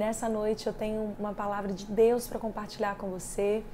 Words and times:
Nessa 0.00 0.28
noite 0.28 0.64
eu 0.64 0.72
tenho 0.72 1.16
uma 1.18 1.34
palavra 1.34 1.72
de 1.72 1.84
Deus 1.84 2.28
para 2.28 2.38
compartilhar 2.38 2.94
com 2.94 3.08
você. 3.08 3.64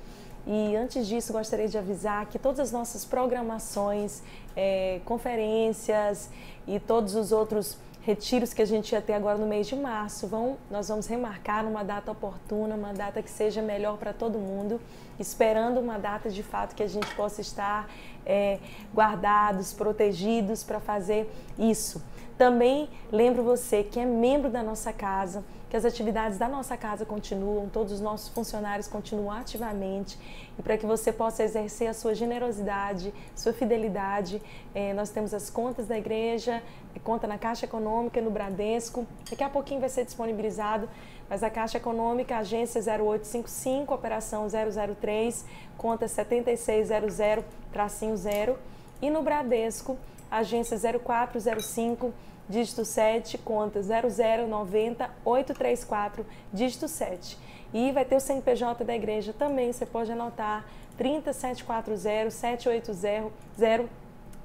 E 0.46 0.74
antes 0.74 1.06
disso, 1.06 1.34
gostaria 1.34 1.68
de 1.68 1.76
avisar 1.76 2.24
que 2.24 2.38
todas 2.38 2.60
as 2.60 2.72
nossas 2.72 3.04
programações, 3.04 4.22
é, 4.56 5.02
conferências 5.04 6.30
e 6.66 6.80
todos 6.80 7.14
os 7.14 7.30
outros 7.30 7.76
retiros 8.00 8.54
que 8.54 8.62
a 8.62 8.64
gente 8.64 8.92
ia 8.92 9.02
ter 9.02 9.12
agora 9.12 9.36
no 9.36 9.46
mês 9.46 9.66
de 9.66 9.76
março, 9.76 10.26
vão, 10.26 10.56
nós 10.70 10.88
vamos 10.88 11.06
remarcar 11.06 11.62
numa 11.62 11.84
data 11.84 12.12
oportuna, 12.12 12.74
uma 12.74 12.94
data 12.94 13.22
que 13.22 13.30
seja 13.30 13.60
melhor 13.60 13.98
para 13.98 14.14
todo 14.14 14.38
mundo, 14.38 14.80
esperando 15.20 15.78
uma 15.78 15.98
data 15.98 16.30
de 16.30 16.42
fato 16.42 16.74
que 16.74 16.82
a 16.82 16.88
gente 16.88 17.14
possa 17.14 17.42
estar 17.42 17.86
é, 18.24 18.60
guardados, 18.94 19.74
protegidos 19.74 20.64
para 20.64 20.80
fazer 20.80 21.30
isso. 21.58 22.02
Também 22.38 22.88
lembro 23.12 23.42
você 23.42 23.84
que 23.84 24.00
é 24.00 24.06
membro 24.06 24.48
da 24.48 24.62
nossa 24.62 24.90
casa, 24.90 25.44
que 25.74 25.78
as 25.78 25.84
atividades 25.84 26.38
da 26.38 26.48
nossa 26.48 26.76
casa 26.76 27.04
continuam, 27.04 27.68
todos 27.68 27.94
os 27.94 28.00
nossos 28.00 28.28
funcionários 28.28 28.86
continuam 28.86 29.32
ativamente 29.32 30.16
e 30.56 30.62
para 30.62 30.78
que 30.78 30.86
você 30.86 31.12
possa 31.12 31.42
exercer 31.42 31.88
a 31.88 31.92
sua 31.92 32.14
generosidade, 32.14 33.12
sua 33.34 33.52
fidelidade, 33.52 34.40
eh, 34.72 34.94
nós 34.94 35.10
temos 35.10 35.34
as 35.34 35.50
contas 35.50 35.88
da 35.88 35.98
igreja, 35.98 36.62
conta 37.02 37.26
na 37.26 37.36
Caixa 37.38 37.66
Econômica, 37.66 38.20
no 38.20 38.30
Bradesco, 38.30 39.04
daqui 39.28 39.42
a 39.42 39.50
pouquinho 39.50 39.80
vai 39.80 39.88
ser 39.88 40.04
disponibilizado, 40.04 40.88
mas 41.28 41.42
a 41.42 41.50
Caixa 41.50 41.78
Econômica, 41.78 42.38
agência 42.38 42.80
0855, 42.80 43.92
operação 43.92 44.46
003, 44.46 45.44
conta 45.76 46.06
7600-0 46.06 48.54
e 49.02 49.10
no 49.10 49.24
Bradesco, 49.24 49.98
agência 50.30 50.78
0405, 50.78 52.14
dígito 52.48 52.84
7, 52.84 53.38
conta 53.38 53.80
0090 53.82 55.10
834, 55.24 56.26
dígito 56.52 56.88
7. 56.88 57.38
E 57.72 57.90
vai 57.92 58.04
ter 58.04 58.16
o 58.16 58.20
CNPJ 58.20 58.84
da 58.84 58.94
igreja 58.94 59.32
também, 59.32 59.72
você 59.72 59.84
pode 59.84 60.12
anotar 60.12 60.64
30740 60.96 62.30
780 62.30 63.88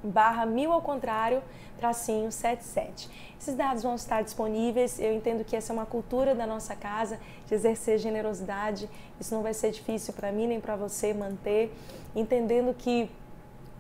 barra 0.04 0.46
mil 0.46 0.72
ao 0.72 0.82
contrário, 0.82 1.42
tracinho 1.78 2.32
77. 2.32 3.10
Esses 3.40 3.56
dados 3.56 3.84
vão 3.84 3.96
estar 3.96 4.22
disponíveis. 4.22 5.00
Eu 5.00 5.14
entendo 5.14 5.46
que 5.46 5.56
essa 5.56 5.72
é 5.72 5.74
uma 5.74 5.86
cultura 5.86 6.36
da 6.36 6.46
nossa 6.46 6.76
casa 6.76 7.20
de 7.48 7.54
exercer 7.54 7.98
generosidade. 7.98 8.90
Isso 9.20 9.34
não 9.34 9.42
vai 9.42 9.54
ser 9.54 9.72
difícil 9.72 10.14
para 10.14 10.32
mim 10.32 10.48
nem 10.48 10.60
para 10.60 10.76
você 10.76 11.14
manter, 11.14 11.74
entendendo 12.16 12.74
que 12.74 13.10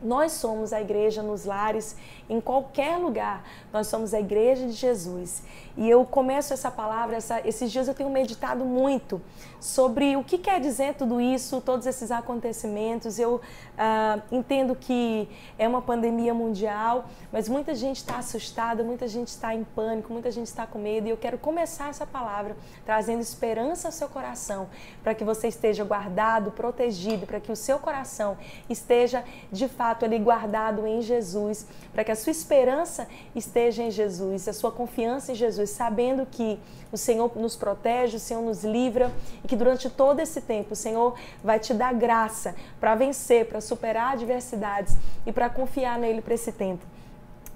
nós 0.02 0.32
somos 0.34 0.72
a 0.72 0.80
igreja 0.80 1.22
nos 1.22 1.46
lares, 1.46 1.96
em 2.30 2.40
qualquer 2.40 2.98
lugar. 2.98 3.44
Nós 3.74 3.88
somos 3.88 4.14
a 4.14 4.20
igreja 4.20 4.66
de 4.66 4.74
Jesus. 4.74 5.44
E 5.76 5.90
eu 5.90 6.06
começo 6.06 6.54
essa 6.54 6.72
palavra, 6.72 7.18
essa, 7.18 7.46
esses 7.48 7.72
dias 7.72 7.88
eu 7.88 7.94
tenho 7.94 8.10
meditado 8.10 8.64
muito 8.66 9.22
sobre 9.60 10.16
o 10.16 10.24
que 10.24 10.38
quer 10.38 10.60
dizer 10.60 10.96
tudo 10.96 11.20
isso, 11.20 11.62
todos 11.62 11.86
esses 11.86 12.12
acontecimentos. 12.12 13.20
Eu 13.20 13.36
uh, 13.36 14.22
entendo 14.32 14.76
que 14.76 15.28
é 15.58 15.68
uma 15.68 15.82
pandemia 15.82 16.34
mundial, 16.34 17.06
mas 17.32 17.50
muita 17.50 17.76
gente 17.76 17.98
está 17.98 18.18
assustada, 18.18 18.84
muita 18.84 19.08
gente 19.08 19.28
está 19.28 19.54
em 19.54 19.64
pânico, 19.64 20.12
muita 20.14 20.32
gente 20.32 20.48
está 20.48 20.66
com 20.66 20.80
medo. 20.80 21.08
E 21.08 21.10
eu 21.10 21.18
quero 21.18 21.38
começar 21.38 21.90
essa 21.90 22.06
palavra 22.06 22.56
trazendo 22.86 23.22
esperança 23.22 23.88
ao 23.88 23.92
seu 23.92 24.08
coração, 24.08 24.70
para 25.04 25.14
que 25.14 25.24
você 25.24 25.48
esteja 25.48 25.84
guardado, 25.84 26.52
protegido, 26.52 27.26
para 27.26 27.40
que 27.40 27.52
o 27.52 27.56
seu 27.56 27.80
coração 27.80 28.38
esteja 28.70 29.24
de 29.52 29.68
fato 29.68 29.89
fato 29.90 30.06
ali 30.06 30.20
guardado 30.20 30.86
em 30.86 31.02
Jesus, 31.02 31.66
para 31.92 32.04
que 32.04 32.12
a 32.12 32.16
sua 32.16 32.30
esperança 32.30 33.08
esteja 33.36 33.82
em 33.82 33.90
Jesus, 33.90 34.48
a 34.48 34.54
sua 34.54 34.72
confiança 34.72 35.32
em 35.32 35.36
Jesus, 35.36 35.72
sabendo 35.72 36.28
que 36.28 36.60
o 36.92 36.98
Senhor 36.98 37.32
nos 37.36 37.56
protege, 37.56 38.18
o 38.18 38.20
Senhor 38.20 38.44
nos 38.44 38.64
livra 38.64 39.12
e 39.44 39.48
que 39.48 39.56
durante 39.56 39.90
todo 39.90 40.20
esse 40.20 40.42
tempo 40.42 40.74
o 40.74 40.76
Senhor 40.76 41.16
vai 41.44 41.60
te 41.60 41.74
dar 41.74 41.92
graça 41.94 42.56
para 42.80 42.94
vencer, 42.94 43.48
para 43.48 43.60
superar 43.62 44.14
adversidades 44.14 44.96
e 45.26 45.32
para 45.32 45.50
confiar 45.50 45.98
nele 45.98 46.22
para 46.22 46.36
esse 46.36 46.52
tempo. 46.52 46.86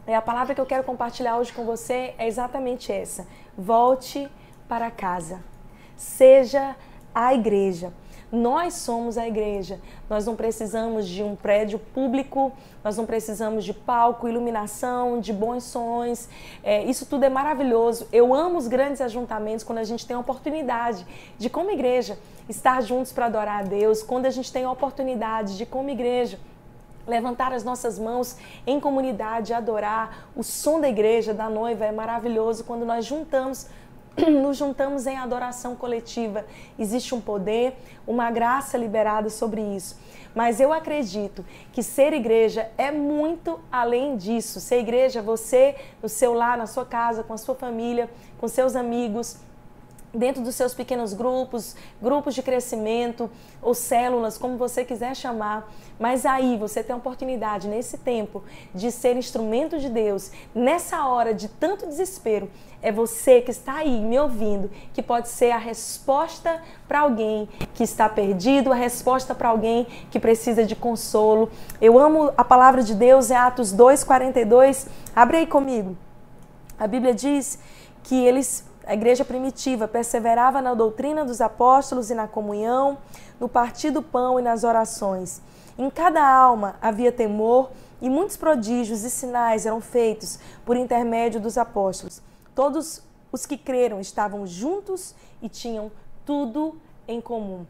E 0.08 0.14
a 0.14 0.22
palavra 0.22 0.56
que 0.56 0.62
eu 0.62 0.66
quero 0.66 0.84
compartilhar 0.84 1.38
hoje 1.38 1.54
com 1.54 1.66
você 1.66 2.16
é 2.18 2.28
exatamente 2.28 2.92
essa: 2.92 3.28
volte 3.56 4.28
para 4.68 4.90
casa. 4.90 5.44
Seja 5.96 6.76
a 7.14 7.32
igreja. 7.32 7.94
Nós 8.34 8.74
somos 8.74 9.16
a 9.16 9.28
igreja. 9.28 9.80
Nós 10.10 10.26
não 10.26 10.36
precisamos 10.36 11.08
de 11.08 11.22
um 11.22 11.36
prédio 11.36 11.78
público, 11.78 12.52
nós 12.84 12.98
não 12.98 13.06
precisamos 13.06 13.64
de 13.64 13.76
palco, 13.76 14.28
iluminação, 14.28 15.20
de 15.20 15.32
bons 15.32 15.66
sons. 15.66 16.28
É, 16.64 16.84
isso 16.84 17.06
tudo 17.06 17.26
é 17.26 17.30
maravilhoso. 17.30 18.08
Eu 18.12 18.34
amo 18.34 18.58
os 18.58 18.68
grandes 18.68 19.02
ajuntamentos 19.02 19.64
quando 19.64 19.78
a 19.78 19.84
gente 19.84 20.08
tem 20.08 20.16
a 20.16 20.20
oportunidade 20.20 21.06
de, 21.38 21.48
como 21.48 21.70
igreja, 21.70 22.18
estar 22.50 22.82
juntos 22.82 23.12
para 23.12 23.28
adorar 23.28 23.60
a 23.60 23.68
Deus, 23.68 24.02
quando 24.02 24.26
a 24.26 24.32
gente 24.32 24.52
tem 24.52 24.64
a 24.64 24.72
oportunidade 24.72 25.56
de, 25.56 25.64
como 25.68 25.92
igreja, 25.92 26.40
levantar 27.06 27.54
as 27.54 27.64
nossas 27.64 28.00
mãos 28.00 28.36
em 28.66 28.80
comunidade, 28.80 29.54
adorar. 29.54 30.30
O 30.36 30.42
som 30.42 30.82
da 30.82 30.90
igreja, 30.90 31.36
da 31.36 31.52
noiva, 31.52 31.86
é 31.86 31.92
maravilhoso 31.92 32.64
quando 32.64 32.84
nós 32.84 33.06
juntamos 33.06 33.68
nos 34.42 34.58
juntamos 34.58 35.08
em 35.08 35.18
adoração 35.18 35.76
coletiva. 35.76 36.46
Existe 36.78 37.16
um 37.16 37.22
poder, 37.22 37.76
uma 38.06 38.30
graça 38.32 38.78
liberada 38.78 39.30
sobre 39.30 39.62
isso. 39.62 39.98
Mas 40.36 40.60
eu 40.60 40.74
acredito 40.74 41.46
que 41.72 41.84
ser 41.84 42.12
igreja 42.14 42.70
é 42.78 42.92
muito 42.92 43.60
além 43.72 44.18
disso. 44.18 44.60
Ser 44.60 44.80
igreja, 44.80 45.22
você 45.22 45.76
no 46.02 46.10
seu 46.10 46.34
lar, 46.34 46.58
na 46.58 46.66
sua 46.66 46.86
casa, 46.86 47.24
com 47.24 47.34
a 47.34 47.38
sua 47.38 47.56
família, 47.56 48.10
com 48.40 48.48
seus 48.48 48.76
amigos, 48.76 49.38
dentro 50.14 50.44
dos 50.44 50.56
seus 50.56 50.74
pequenos 50.74 51.14
grupos, 51.14 51.76
grupos 52.02 52.36
de 52.36 52.44
crescimento 52.44 53.30
ou 53.62 53.74
células, 53.74 54.38
como 54.38 54.58
você 54.58 54.86
quiser 54.86 55.16
chamar. 55.16 55.72
Mas 56.00 56.26
aí 56.26 56.58
você 56.58 56.84
tem 56.84 56.94
a 56.94 56.98
oportunidade, 56.98 57.68
nesse 57.68 57.98
tempo, 57.98 58.44
de 58.74 58.92
ser 58.92 59.16
instrumento 59.16 59.80
de 59.80 59.90
Deus. 59.90 60.32
Nessa 60.54 61.08
hora 61.08 61.34
de 61.34 61.48
tanto 61.48 61.88
desespero, 61.88 62.50
é 62.82 62.92
você 62.92 63.42
que 63.42 63.52
está 63.52 63.76
aí 63.76 64.02
me 64.02 64.20
ouvindo 64.20 64.70
que 64.94 65.02
pode 65.02 65.30
ser 65.30 65.52
a 65.52 65.58
resposta 65.58 66.62
para 66.88 67.00
alguém 67.00 67.48
que 67.74 67.84
está 67.84 68.10
perdido, 68.10 68.72
a 68.74 68.76
resposta 68.76 69.34
para 69.34 69.50
alguém 69.50 69.88
que 70.12 70.20
precisa 70.20 70.66
de 70.66 70.76
consolo. 70.76 71.50
Eu 71.80 71.98
amo 71.98 72.34
a 72.36 72.44
palavra 72.44 72.84
de 72.84 72.94
Deus, 72.94 73.32
é 73.32 73.38
Atos 73.38 73.72
2:42. 73.72 74.88
Abre 75.16 75.38
aí 75.38 75.48
comigo. 75.48 75.96
A 76.78 76.86
Bíblia 76.86 77.14
diz 77.14 77.58
que 78.04 78.26
eles 78.26 78.66
a 78.86 78.94
igreja 78.94 79.24
primitiva 79.24 79.88
perseverava 79.88 80.62
na 80.62 80.74
doutrina 80.74 81.24
dos 81.24 81.42
apóstolos 81.42 82.10
e 82.10 82.16
na 82.16 82.28
comunhão, 82.28 82.98
no 83.40 83.48
partir 83.48 83.92
do 83.92 84.02
pão 84.02 84.40
e 84.40 84.44
nas 84.44 84.64
orações. 84.64 85.42
Em 85.78 85.90
cada 85.90 86.26
alma 86.26 86.76
havia 86.82 87.12
temor 87.12 87.72
e 88.02 88.10
muitos 88.10 88.36
prodígios 88.36 89.04
e 89.04 89.10
sinais 89.10 89.66
eram 89.66 89.80
feitos 89.80 90.38
por 90.66 90.76
intermédio 90.76 91.40
dos 91.40 91.58
apóstolos. 91.58 92.22
Todos 92.54 93.02
os 93.32 93.46
que 93.46 93.58
creram 93.58 94.00
estavam 94.00 94.46
juntos 94.46 95.16
e 95.42 95.50
tinham 95.50 95.92
tudo 96.26 96.78
em 97.08 97.20
comum. 97.20 97.66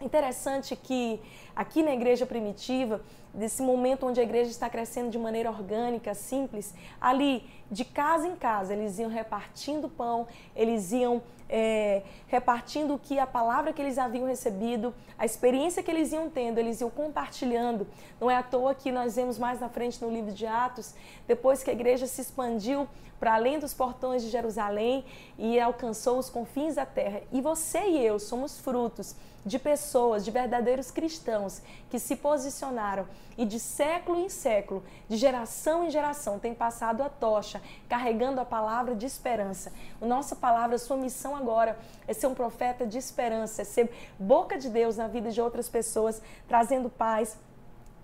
Interessante 0.00 0.76
que 0.76 1.20
aqui 1.54 1.82
na 1.82 1.92
igreja 1.92 2.26
primitiva 2.26 3.00
desse 3.36 3.62
momento 3.62 4.06
onde 4.06 4.18
a 4.18 4.22
igreja 4.22 4.50
está 4.50 4.68
crescendo 4.68 5.10
de 5.10 5.18
maneira 5.18 5.50
orgânica, 5.50 6.14
simples, 6.14 6.74
ali 7.00 7.44
de 7.70 7.84
casa 7.84 8.26
em 8.26 8.34
casa 8.34 8.72
eles 8.72 8.98
iam 8.98 9.10
repartindo 9.10 9.88
pão, 9.88 10.26
eles 10.54 10.90
iam 10.92 11.22
é, 11.48 12.02
repartindo 12.26 12.94
o 12.94 12.98
que 12.98 13.18
a 13.18 13.26
palavra 13.26 13.72
que 13.72 13.80
eles 13.80 13.98
haviam 13.98 14.26
recebido, 14.26 14.94
a 15.18 15.24
experiência 15.24 15.82
que 15.82 15.90
eles 15.90 16.12
iam 16.12 16.28
tendo, 16.28 16.58
eles 16.58 16.80
iam 16.80 16.90
compartilhando. 16.90 17.86
Não 18.20 18.30
é 18.30 18.36
à 18.36 18.42
toa 18.42 18.74
que 18.74 18.90
nós 18.90 19.16
vemos 19.16 19.38
mais 19.38 19.60
na 19.60 19.68
frente 19.68 20.02
no 20.02 20.10
livro 20.10 20.32
de 20.32 20.46
Atos, 20.46 20.94
depois 21.26 21.62
que 21.62 21.70
a 21.70 21.72
igreja 21.72 22.06
se 22.06 22.20
expandiu 22.20 22.88
para 23.20 23.34
além 23.34 23.58
dos 23.58 23.72
portões 23.72 24.22
de 24.22 24.28
Jerusalém 24.28 25.04
e 25.38 25.58
alcançou 25.58 26.18
os 26.18 26.28
confins 26.28 26.74
da 26.74 26.84
terra. 26.84 27.22
E 27.32 27.40
você 27.40 27.80
e 27.80 28.04
eu 28.04 28.18
somos 28.18 28.58
frutos 28.58 29.14
de 29.46 29.60
pessoas, 29.60 30.24
de 30.24 30.32
verdadeiros 30.32 30.90
cristãos 30.90 31.62
que 31.88 32.00
se 32.00 32.16
posicionaram 32.16 33.06
e 33.38 33.44
de 33.44 33.60
século 33.60 34.18
em 34.18 34.28
século, 34.28 34.82
de 35.08 35.16
geração 35.16 35.84
em 35.84 35.90
geração, 35.90 36.38
têm 36.40 36.52
passado 36.52 37.00
a 37.00 37.08
tocha, 37.08 37.62
carregando 37.88 38.40
a 38.40 38.44
palavra 38.44 38.96
de 38.96 39.06
esperança. 39.06 39.72
A 40.02 40.04
nossa 40.04 40.34
palavra, 40.34 40.78
sua 40.78 40.96
missão 40.96 41.36
agora 41.36 41.78
é 42.08 42.12
ser 42.12 42.26
um 42.26 42.34
profeta 42.34 42.84
de 42.84 42.98
esperança, 42.98 43.62
é 43.62 43.64
ser 43.64 43.88
boca 44.18 44.58
de 44.58 44.68
Deus 44.68 44.96
na 44.96 45.06
vida 45.06 45.30
de 45.30 45.40
outras 45.40 45.68
pessoas, 45.68 46.20
trazendo 46.48 46.90
paz, 46.90 47.38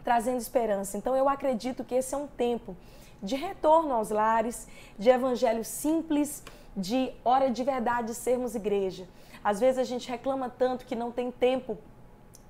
trazendo 0.04 0.38
esperança. 0.38 0.96
Então 0.96 1.16
eu 1.16 1.28
acredito 1.28 1.82
que 1.82 1.96
esse 1.96 2.14
é 2.14 2.18
um 2.18 2.28
tempo 2.28 2.76
de 3.20 3.34
retorno 3.34 3.94
aos 3.94 4.10
lares, 4.10 4.68
de 4.96 5.10
evangelho 5.10 5.64
simples, 5.64 6.42
de 6.76 7.12
hora 7.24 7.50
de 7.50 7.64
verdade 7.64 8.14
sermos 8.14 8.54
igreja. 8.54 9.08
Às 9.44 9.60
vezes 9.60 9.78
a 9.78 9.84
gente 9.84 10.08
reclama 10.08 10.48
tanto 10.48 10.84
que 10.84 10.94
não 10.94 11.10
tem 11.10 11.30
tempo 11.30 11.78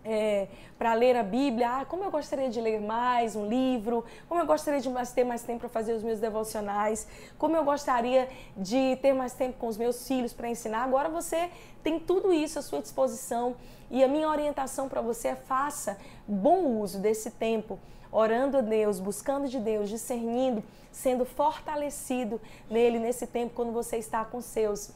é, 0.05 0.49
para 0.79 0.95
ler 0.95 1.17
a 1.17 1.23
Bíblia, 1.23 1.81
ah, 1.81 1.85
como 1.85 2.03
eu 2.03 2.11
gostaria 2.11 2.49
de 2.51 2.61
ler 2.61 2.81
mais 2.81 3.37
um 3.37 3.47
livro, 3.47 4.05
como 4.29 4.41
eu 4.41 4.47
gostaria 4.47 4.81
de 4.81 4.89
mais, 4.89 5.13
ter 5.13 5.25
mais 5.25 5.43
tempo 5.43 5.61
para 5.61 5.69
fazer 5.69 5.93
os 5.93 6.03
meus 6.03 6.19
devocionais, 6.19 7.07
como 7.39 7.57
eu 7.57 7.65
gostaria 7.65 8.29
de 8.57 8.97
ter 8.97 9.13
mais 9.13 9.33
tempo 9.33 9.59
com 9.59 9.69
os 9.69 9.77
meus 9.77 10.07
filhos 10.07 10.33
para 10.33 10.49
ensinar. 10.49 10.83
Agora 10.83 11.09
você 11.09 11.51
tem 11.83 12.01
tudo 12.01 12.33
isso 12.33 12.59
à 12.59 12.63
sua 12.63 12.81
disposição 12.81 13.55
e 13.91 14.03
a 14.03 14.09
minha 14.09 14.29
orientação 14.29 14.89
para 14.89 15.01
você 15.01 15.29
é 15.29 15.37
faça 15.37 15.97
bom 16.27 16.81
uso 16.81 16.99
desse 16.99 17.31
tempo, 17.31 17.79
orando 18.11 18.59
a 18.59 18.61
Deus, 18.61 18.99
buscando 18.99 19.49
de 19.49 19.61
Deus, 19.61 19.89
discernindo, 19.89 20.65
sendo 20.91 21.25
fortalecido 21.25 22.41
nele 22.69 22.99
nesse 22.99 23.27
tempo 23.27 23.55
quando 23.55 23.73
você 23.73 23.99
está 23.99 24.25
com 24.25 24.41
seus 24.41 24.91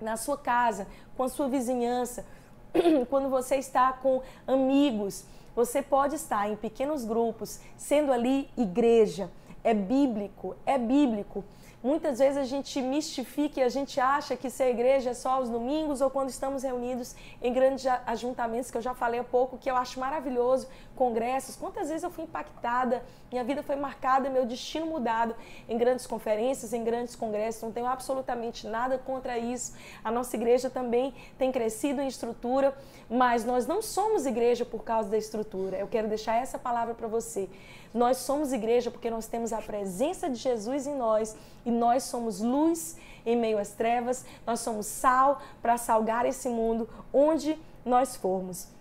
na 0.00 0.16
sua 0.16 0.36
casa, 0.36 0.86
com 1.16 1.22
a 1.22 1.28
sua 1.28 1.48
vizinhança, 1.48 2.24
quando 3.08 3.28
você 3.28 3.56
está 3.56 3.92
com 3.92 4.22
amigos, 4.46 5.24
você 5.54 5.80
pode 5.80 6.16
estar 6.16 6.50
em 6.50 6.56
pequenos 6.56 7.04
grupos, 7.04 7.60
sendo 7.76 8.12
ali 8.12 8.50
igreja. 8.56 9.30
É 9.62 9.72
bíblico, 9.72 10.56
é 10.66 10.76
bíblico. 10.76 11.44
Muitas 11.82 12.18
vezes 12.18 12.38
a 12.38 12.44
gente 12.44 12.80
mistifica 12.80 13.60
e 13.60 13.62
a 13.62 13.68
gente 13.68 14.00
acha 14.00 14.34
que 14.36 14.48
ser 14.48 14.70
igreja 14.70 15.10
é 15.10 15.14
só 15.14 15.32
aos 15.32 15.50
domingos 15.50 16.00
ou 16.00 16.08
quando 16.08 16.30
estamos 16.30 16.62
reunidos 16.62 17.14
em 17.42 17.52
grandes 17.52 17.86
ajuntamentos, 18.06 18.70
que 18.70 18.78
eu 18.78 18.82
já 18.82 18.94
falei 18.94 19.20
há 19.20 19.24
pouco, 19.24 19.58
que 19.58 19.70
eu 19.70 19.76
acho 19.76 20.00
maravilhoso, 20.00 20.66
congressos. 20.94 21.56
Quantas 21.56 21.88
vezes 21.88 22.02
eu 22.02 22.10
fui 22.10 22.24
impactada, 22.24 23.02
minha 23.30 23.44
vida 23.44 23.62
foi 23.62 23.76
marcada, 23.76 24.30
meu 24.30 24.46
destino 24.46 24.86
mudado 24.86 25.34
em 25.68 25.76
grandes 25.76 26.06
conferências, 26.06 26.72
em 26.72 26.84
grandes 26.84 27.16
congressos. 27.16 27.62
Não 27.62 27.72
tenho 27.72 27.86
absolutamente 27.86 28.66
nada 28.66 28.98
contra 28.98 29.38
isso. 29.38 29.74
A 30.02 30.10
nossa 30.10 30.36
igreja 30.36 30.70
também 30.70 31.14
tem 31.38 31.50
crescido 31.50 32.00
em 32.00 32.08
estrutura, 32.08 32.76
mas 33.08 33.44
nós 33.44 33.66
não 33.66 33.82
somos 33.82 34.26
igreja 34.26 34.64
por 34.64 34.84
causa 34.84 35.08
da 35.08 35.18
estrutura. 35.18 35.76
Eu 35.76 35.88
quero 35.88 36.08
deixar 36.08 36.36
essa 36.36 36.58
palavra 36.58 36.94
para 36.94 37.08
você. 37.08 37.48
Nós 37.92 38.16
somos 38.18 38.52
igreja 38.52 38.90
porque 38.90 39.08
nós 39.08 39.26
temos 39.26 39.52
a 39.52 39.62
presença 39.62 40.28
de 40.28 40.36
Jesus 40.36 40.86
em 40.86 40.96
nós 40.96 41.36
e 41.64 41.70
nós 41.70 42.02
somos 42.04 42.40
luz 42.40 42.96
em 43.24 43.36
meio 43.36 43.58
às 43.58 43.70
trevas, 43.70 44.24
nós 44.46 44.60
somos 44.60 44.86
sal 44.86 45.40
para 45.62 45.78
salgar 45.78 46.26
esse 46.26 46.48
mundo 46.48 46.88
onde 47.12 47.58
nós 47.84 48.16
formos. 48.16 48.73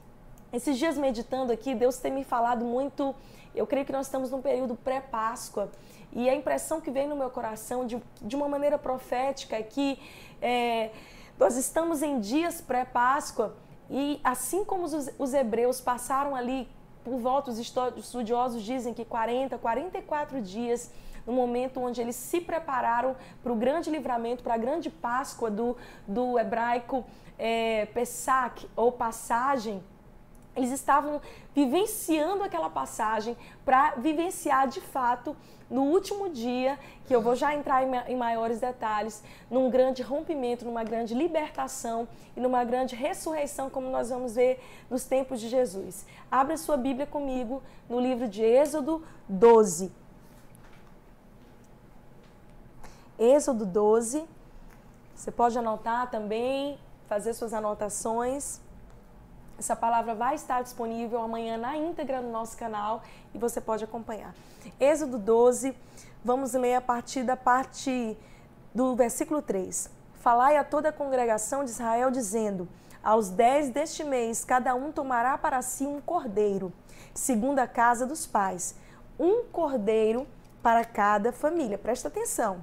Esses 0.53 0.77
dias 0.77 0.95
meditando 1.00 1.51
aqui, 1.51 1.73
Deus 1.73 1.97
tem 1.97 2.11
me 2.11 2.23
falado 2.23 2.63
muito. 2.63 3.15
Eu 3.55 3.65
creio 3.65 3.88
que 3.88 3.91
nós 3.91 4.05
estamos 4.05 4.29
num 4.29 4.39
período 4.39 4.75
pré-Páscoa 4.75 5.71
e 6.11 6.29
a 6.29 6.35
impressão 6.35 6.79
que 6.79 6.91
vem 6.91 7.07
no 7.07 7.15
meu 7.15 7.31
coração 7.31 7.88
de, 7.88 8.00
de 8.21 8.35
uma 8.35 8.47
maneira 8.47 8.77
profética 8.77 9.55
é 9.55 9.63
que 9.63 10.00
é, 10.39 10.91
nós 11.39 11.57
estamos 11.57 12.03
em 12.03 12.19
dias 12.19 12.61
pré-Páscoa 12.61 13.55
e 13.89 14.21
assim 14.23 14.63
como 14.63 14.83
os, 14.83 15.09
os 15.17 15.33
hebreus 15.33 15.81
passaram 15.81 16.35
ali 16.35 16.69
por 17.03 17.17
volta, 17.17 17.50
os 17.50 17.57
estudiosos 17.57 18.61
dizem 18.61 18.94
que 18.94 19.03
40, 19.03 19.57
44 19.57 20.39
dias 20.39 20.91
no 21.25 21.33
momento 21.33 21.81
onde 21.81 22.00
eles 22.00 22.15
se 22.15 22.39
prepararam 22.39 23.15
para 23.41 23.51
o 23.51 23.55
grande 23.55 23.89
livramento, 23.89 24.44
para 24.44 24.53
a 24.53 24.57
grande 24.57 24.91
Páscoa 24.91 25.50
do, 25.50 25.75
do 26.07 26.38
hebraico 26.38 27.03
é, 27.39 27.88
Pesach, 27.88 28.69
ou 28.75 28.91
passagem, 28.91 29.81
eles 30.55 30.71
estavam 30.71 31.21
vivenciando 31.53 32.44
aquela 32.44 32.69
passagem 32.69 33.35
para 33.65 33.91
vivenciar 33.95 34.67
de 34.67 34.81
fato 34.81 35.35
no 35.69 35.83
último 35.83 36.29
dia, 36.29 36.77
que 37.07 37.15
eu 37.15 37.21
vou 37.21 37.35
já 37.35 37.55
entrar 37.55 37.83
em, 38.07 38.15
maiores 38.15 38.59
detalhes, 38.59 39.23
num 39.50 39.71
grande 39.71 40.03
rompimento, 40.03 40.63
numa 40.65 40.83
grande 40.83 41.15
libertação 41.15 42.07
e 42.38 42.39
numa 42.39 42.63
grande 42.63 42.95
ressurreição, 42.95 43.69
como 43.71 43.89
nós 43.89 44.11
vamos 44.11 44.35
ver 44.35 44.63
nos 44.89 45.03
tempos 45.03 45.41
de 45.41 45.50
Jesus. 45.50 46.05
Abra 46.29 46.57
sua 46.57 46.77
Bíblia 46.77 47.07
comigo 47.07 47.63
no 47.89 48.00
livro 48.00 48.27
de 48.27 48.44
Êxodo 48.44 49.03
12. 49.27 49.91
Êxodo 53.17 53.65
12. 53.65 54.25
Você 55.15 55.31
pode 55.31 55.57
anotar 55.57 56.11
também, 56.11 56.77
fazer 57.07 57.33
suas 57.33 57.53
anotações. 57.53 58.61
Essa 59.57 59.75
palavra 59.75 60.15
vai 60.15 60.35
estar 60.35 60.61
disponível 60.63 61.21
amanhã 61.21 61.57
na 61.57 61.77
íntegra 61.77 62.21
no 62.21 62.31
nosso 62.31 62.57
canal 62.57 63.03
e 63.33 63.38
você 63.38 63.61
pode 63.61 63.83
acompanhar. 63.83 64.33
Êxodo 64.79 65.17
12, 65.17 65.75
vamos 66.23 66.53
ler 66.53 66.75
a 66.75 66.81
partir 66.81 67.23
da 67.23 67.38
parte 67.38 68.17
do 68.73 68.95
versículo 68.95 69.41
3. 69.41 69.89
Falai 70.15 70.57
a 70.57 70.63
toda 70.63 70.89
a 70.89 70.94
congregação 70.94 71.63
de 71.63 71.69
Israel, 71.69 72.09
dizendo: 72.09 72.67
Aos 73.03 73.29
dez 73.29 73.69
deste 73.69 74.03
mês, 74.03 74.44
cada 74.44 74.73
um 74.73 74.91
tomará 74.91 75.38
para 75.38 75.61
si 75.61 75.85
um 75.85 76.01
cordeiro, 76.01 76.73
segundo 77.13 77.59
a 77.59 77.67
casa 77.67 78.05
dos 78.05 78.25
pais. 78.25 78.75
Um 79.19 79.44
cordeiro 79.44 80.25
para 80.63 80.83
cada 80.83 81.31
família. 81.31 81.77
Presta 81.77 82.07
atenção. 82.07 82.61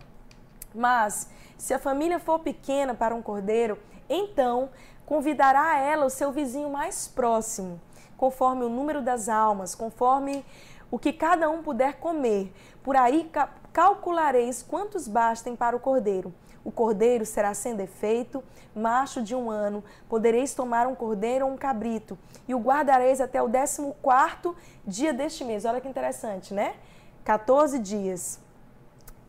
Mas, 0.75 1.29
se 1.57 1.75
a 1.75 1.79
família 1.79 2.19
for 2.19 2.39
pequena 2.39 2.95
para 2.95 3.15
um 3.15 3.23
cordeiro, 3.23 3.79
então 4.09 4.71
convidará 5.11 5.73
a 5.73 5.79
ela 5.81 6.07
o 6.07 6.09
seu 6.09 6.31
vizinho 6.31 6.71
mais 6.71 7.09
próximo, 7.09 7.81
conforme 8.17 8.65
o 8.65 8.69
número 8.69 9.03
das 9.03 9.29
almas, 9.29 9.75
conforme 9.75 10.47
o 10.89 11.01
que 11.01 11.13
cada 11.13 11.51
um 11.51 11.65
puder 11.65 11.95
comer. 11.95 12.53
Por 12.81 12.95
aí 12.95 13.25
ca 13.25 13.49
calculareis 13.73 14.63
quantos 14.63 15.09
bastem 15.09 15.57
para 15.57 15.75
o 15.75 15.81
cordeiro. 15.81 16.33
O 16.65 16.71
cordeiro 16.71 17.27
será 17.27 17.55
sem 17.55 17.75
defeito, 17.75 18.41
macho 18.73 19.21
de 19.21 19.35
um 19.35 19.51
ano. 19.51 19.83
Podereis 20.09 20.55
tomar 20.55 20.87
um 20.87 20.95
cordeiro 20.95 21.45
ou 21.45 21.53
um 21.53 21.57
cabrito, 21.57 22.17
e 22.47 22.55
o 22.55 22.61
guardareis 22.61 23.21
até 23.21 23.43
o 23.43 23.49
décimo 23.49 23.97
quarto 24.01 24.55
dia 24.87 25.13
deste 25.13 25.43
mês. 25.43 25.65
Olha 25.65 25.81
que 25.81 25.89
interessante, 25.89 26.55
né? 26.55 26.77
14 27.25 27.81
dias. 27.81 28.39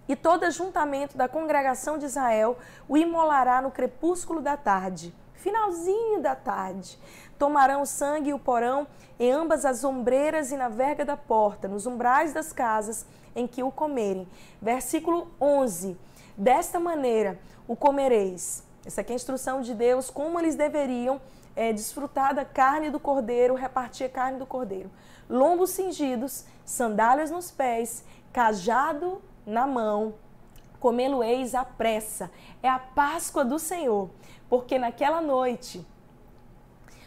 E 0.07 0.15
todo 0.15 0.43
ajuntamento 0.43 1.17
da 1.17 1.27
congregação 1.27 1.97
de 1.97 2.05
Israel 2.05 2.55
o 2.87 2.95
imolará 2.95 3.63
no 3.63 3.71
crepúsculo 3.71 4.41
da 4.41 4.55
tarde 4.55 5.11
finalzinho 5.41 6.21
da 6.21 6.35
tarde. 6.35 6.97
Tomarão 7.37 7.85
sangue 7.85 8.29
e 8.29 8.33
o 8.33 8.39
porão 8.39 8.87
em 9.19 9.31
ambas 9.31 9.65
as 9.65 9.83
ombreiras 9.83 10.51
e 10.51 10.57
na 10.57 10.69
verga 10.69 11.03
da 11.03 11.17
porta, 11.17 11.67
nos 11.67 11.85
umbrais 11.85 12.31
das 12.31 12.53
casas 12.53 13.05
em 13.35 13.47
que 13.47 13.63
o 13.63 13.71
comerem. 13.71 14.27
Versículo 14.61 15.27
11. 15.41 15.97
Desta 16.37 16.79
maneira 16.79 17.39
o 17.67 17.75
comereis. 17.75 18.63
Essa 18.85 19.01
aqui 19.01 19.11
é 19.11 19.13
a 19.13 19.15
instrução 19.15 19.61
de 19.61 19.73
Deus, 19.73 20.09
como 20.09 20.39
eles 20.39 20.55
deveriam 20.55 21.19
é, 21.55 21.73
desfrutar 21.73 22.33
da 22.33 22.45
carne 22.45 22.89
do 22.89 22.99
cordeiro, 22.99 23.55
repartir 23.55 24.07
a 24.07 24.09
carne 24.09 24.39
do 24.39 24.45
cordeiro. 24.45 24.89
Lombos 25.29 25.71
cingidos, 25.71 26.45
sandálias 26.65 27.31
nos 27.31 27.51
pés, 27.51 28.03
cajado 28.33 29.21
na 29.45 29.67
mão, 29.67 30.13
comê-lo-eis 30.79 31.53
à 31.53 31.63
pressa. 31.63 32.31
É 32.61 32.69
a 32.69 32.79
Páscoa 32.79 33.45
do 33.45 33.59
Senhor 33.59 34.09
porque 34.51 34.77
naquela 34.77 35.21
noite 35.21 35.87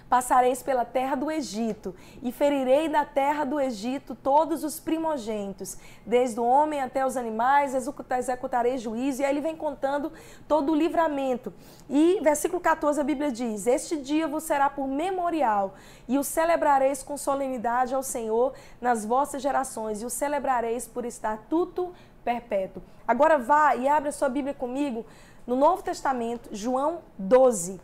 passareis 0.08 0.62
pela 0.62 0.82
terra 0.82 1.14
do 1.14 1.30
Egito 1.30 1.94
e 2.22 2.32
ferirei 2.32 2.88
da 2.88 3.04
terra 3.04 3.44
do 3.44 3.60
Egito 3.60 4.14
todos 4.14 4.64
os 4.64 4.80
primogênitos, 4.80 5.76
desde 6.06 6.40
o 6.40 6.44
homem 6.44 6.80
até 6.80 7.04
os 7.04 7.18
animais, 7.18 7.74
executarei 7.74 8.78
juízo. 8.78 9.20
E 9.20 9.26
aí 9.26 9.30
ele 9.30 9.42
vem 9.42 9.54
contando 9.54 10.10
todo 10.48 10.72
o 10.72 10.74
livramento. 10.74 11.52
E 11.90 12.18
versículo 12.22 12.62
14 12.62 12.98
a 12.98 13.04
Bíblia 13.04 13.30
diz: 13.30 13.66
Este 13.66 13.98
dia 13.98 14.26
vos 14.26 14.44
será 14.44 14.70
por 14.70 14.88
memorial, 14.88 15.74
e 16.08 16.16
o 16.16 16.24
celebrareis 16.24 17.02
com 17.02 17.18
solenidade 17.18 17.94
ao 17.94 18.02
Senhor 18.02 18.54
nas 18.80 19.04
vossas 19.04 19.42
gerações, 19.42 20.00
e 20.00 20.06
o 20.06 20.10
celebrareis 20.10 20.88
por 20.88 21.04
estatuto 21.04 21.92
perpétuo. 22.24 22.82
Agora 23.06 23.36
vá 23.36 23.76
e 23.76 23.86
abre 23.86 24.08
a 24.08 24.12
sua 24.12 24.30
Bíblia 24.30 24.54
comigo 24.54 25.04
no 25.46 25.56
Novo 25.56 25.82
Testamento, 25.82 26.48
João 26.52 27.00
12, 27.18 27.80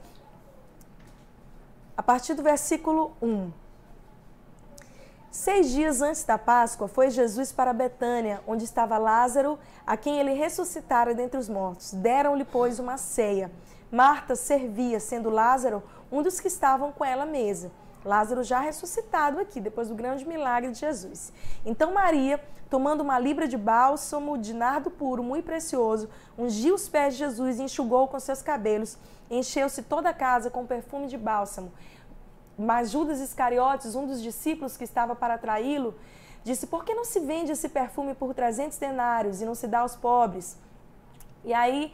a 1.97 2.03
partir 2.03 2.35
do 2.35 2.43
versículo 2.43 3.13
1. 3.21 3.51
Seis 5.31 5.71
dias 5.71 6.03
antes 6.03 6.25
da 6.25 6.37
Páscoa, 6.37 6.89
foi 6.89 7.11
Jesus 7.11 7.53
para 7.53 7.73
Betânia, 7.73 8.43
onde 8.47 8.65
estava 8.65 8.99
Lázaro, 8.99 9.59
a 9.87 9.97
quem 9.97 10.19
ele 10.19 10.33
ressuscitara 10.33 11.15
dentre 11.15 11.39
os 11.39 11.49
mortos. 11.49 11.93
Deram-lhe, 11.93 12.45
pois, 12.45 12.81
uma 12.81 12.97
ceia. 12.97 13.51
Marta 13.93 14.35
servia, 14.35 14.99
sendo 14.99 15.31
Lázaro 15.31 15.83
um 16.11 16.23
dos 16.23 16.41
que 16.41 16.49
estavam 16.49 16.91
com 16.91 17.05
ela 17.05 17.23
à 17.23 17.27
mesa. 17.27 17.71
Lázaro 18.05 18.43
já 18.43 18.61
ressuscitado 18.61 19.39
aqui, 19.39 19.61
depois 19.61 19.89
do 19.89 19.95
grande 19.95 20.27
milagre 20.27 20.71
de 20.71 20.79
Jesus. 20.79 21.33
Então 21.65 21.93
Maria, 21.93 22.43
tomando 22.71 23.03
uma 23.03 23.19
libra 23.19 23.47
de 23.47 23.57
bálsamo 23.57 24.39
de 24.39 24.55
nardo 24.55 24.91
puro, 24.91 25.23
muito 25.23 25.45
precioso, 25.45 26.09
ungiu 26.39 26.75
os 26.75 26.89
pés 26.89 27.15
de 27.15 27.21
Jesus 27.21 27.59
e 27.59 27.65
enxugou 27.65 28.09
com 28.09 28.19
seus 28.19 28.41
cabelos. 28.41 28.97
Encheu-se 29.31 29.83
toda 29.83 30.09
a 30.09 30.15
casa 30.15 30.51
com 30.51 30.67
perfume 30.67 31.07
de 31.07 31.19
bálsamo. 31.19 31.73
Mas 32.59 32.91
Judas 32.91 33.21
Iscariotes, 33.21 33.95
um 33.95 34.07
dos 34.07 34.23
discípulos 34.23 34.77
que 34.77 34.85
estava 34.85 35.15
para 35.15 35.39
traí-lo, 35.39 35.95
disse: 36.45 36.67
Por 36.67 36.85
que 36.85 36.95
não 36.95 37.05
se 37.05 37.21
vende 37.21 37.53
esse 37.53 37.69
perfume 37.69 38.15
por 38.15 38.35
300 38.35 38.77
denários 38.79 39.41
e 39.41 39.45
não 39.45 39.55
se 39.55 39.67
dá 39.67 39.81
aos 39.81 39.97
pobres? 39.97 40.59
E 41.45 41.55
aí 41.55 41.93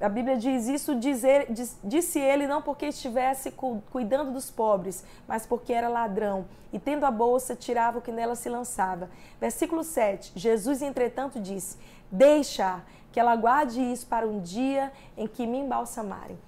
a 0.00 0.08
Bíblia 0.08 0.36
diz 0.36 0.68
isso, 0.68 0.94
dizer, 0.94 1.48
disse 1.82 2.18
ele 2.18 2.46
não 2.46 2.62
porque 2.62 2.86
estivesse 2.86 3.52
cuidando 3.90 4.32
dos 4.32 4.50
pobres, 4.50 5.04
mas 5.26 5.44
porque 5.44 5.72
era 5.72 5.88
ladrão. 5.88 6.46
E 6.72 6.78
tendo 6.78 7.04
a 7.04 7.10
bolsa, 7.10 7.56
tirava 7.56 7.98
o 7.98 8.02
que 8.02 8.12
nela 8.12 8.34
se 8.34 8.48
lançava. 8.48 9.10
Versículo 9.40 9.82
7. 9.82 10.32
Jesus, 10.36 10.82
entretanto, 10.82 11.40
disse: 11.40 11.76
Deixa 12.10 12.82
que 13.12 13.20
ela 13.20 13.36
guarde 13.36 13.80
isso 13.80 14.06
para 14.06 14.26
um 14.26 14.40
dia 14.40 14.92
em 15.16 15.26
que 15.26 15.46
me 15.46 15.58
embalsamarem. 15.58 16.38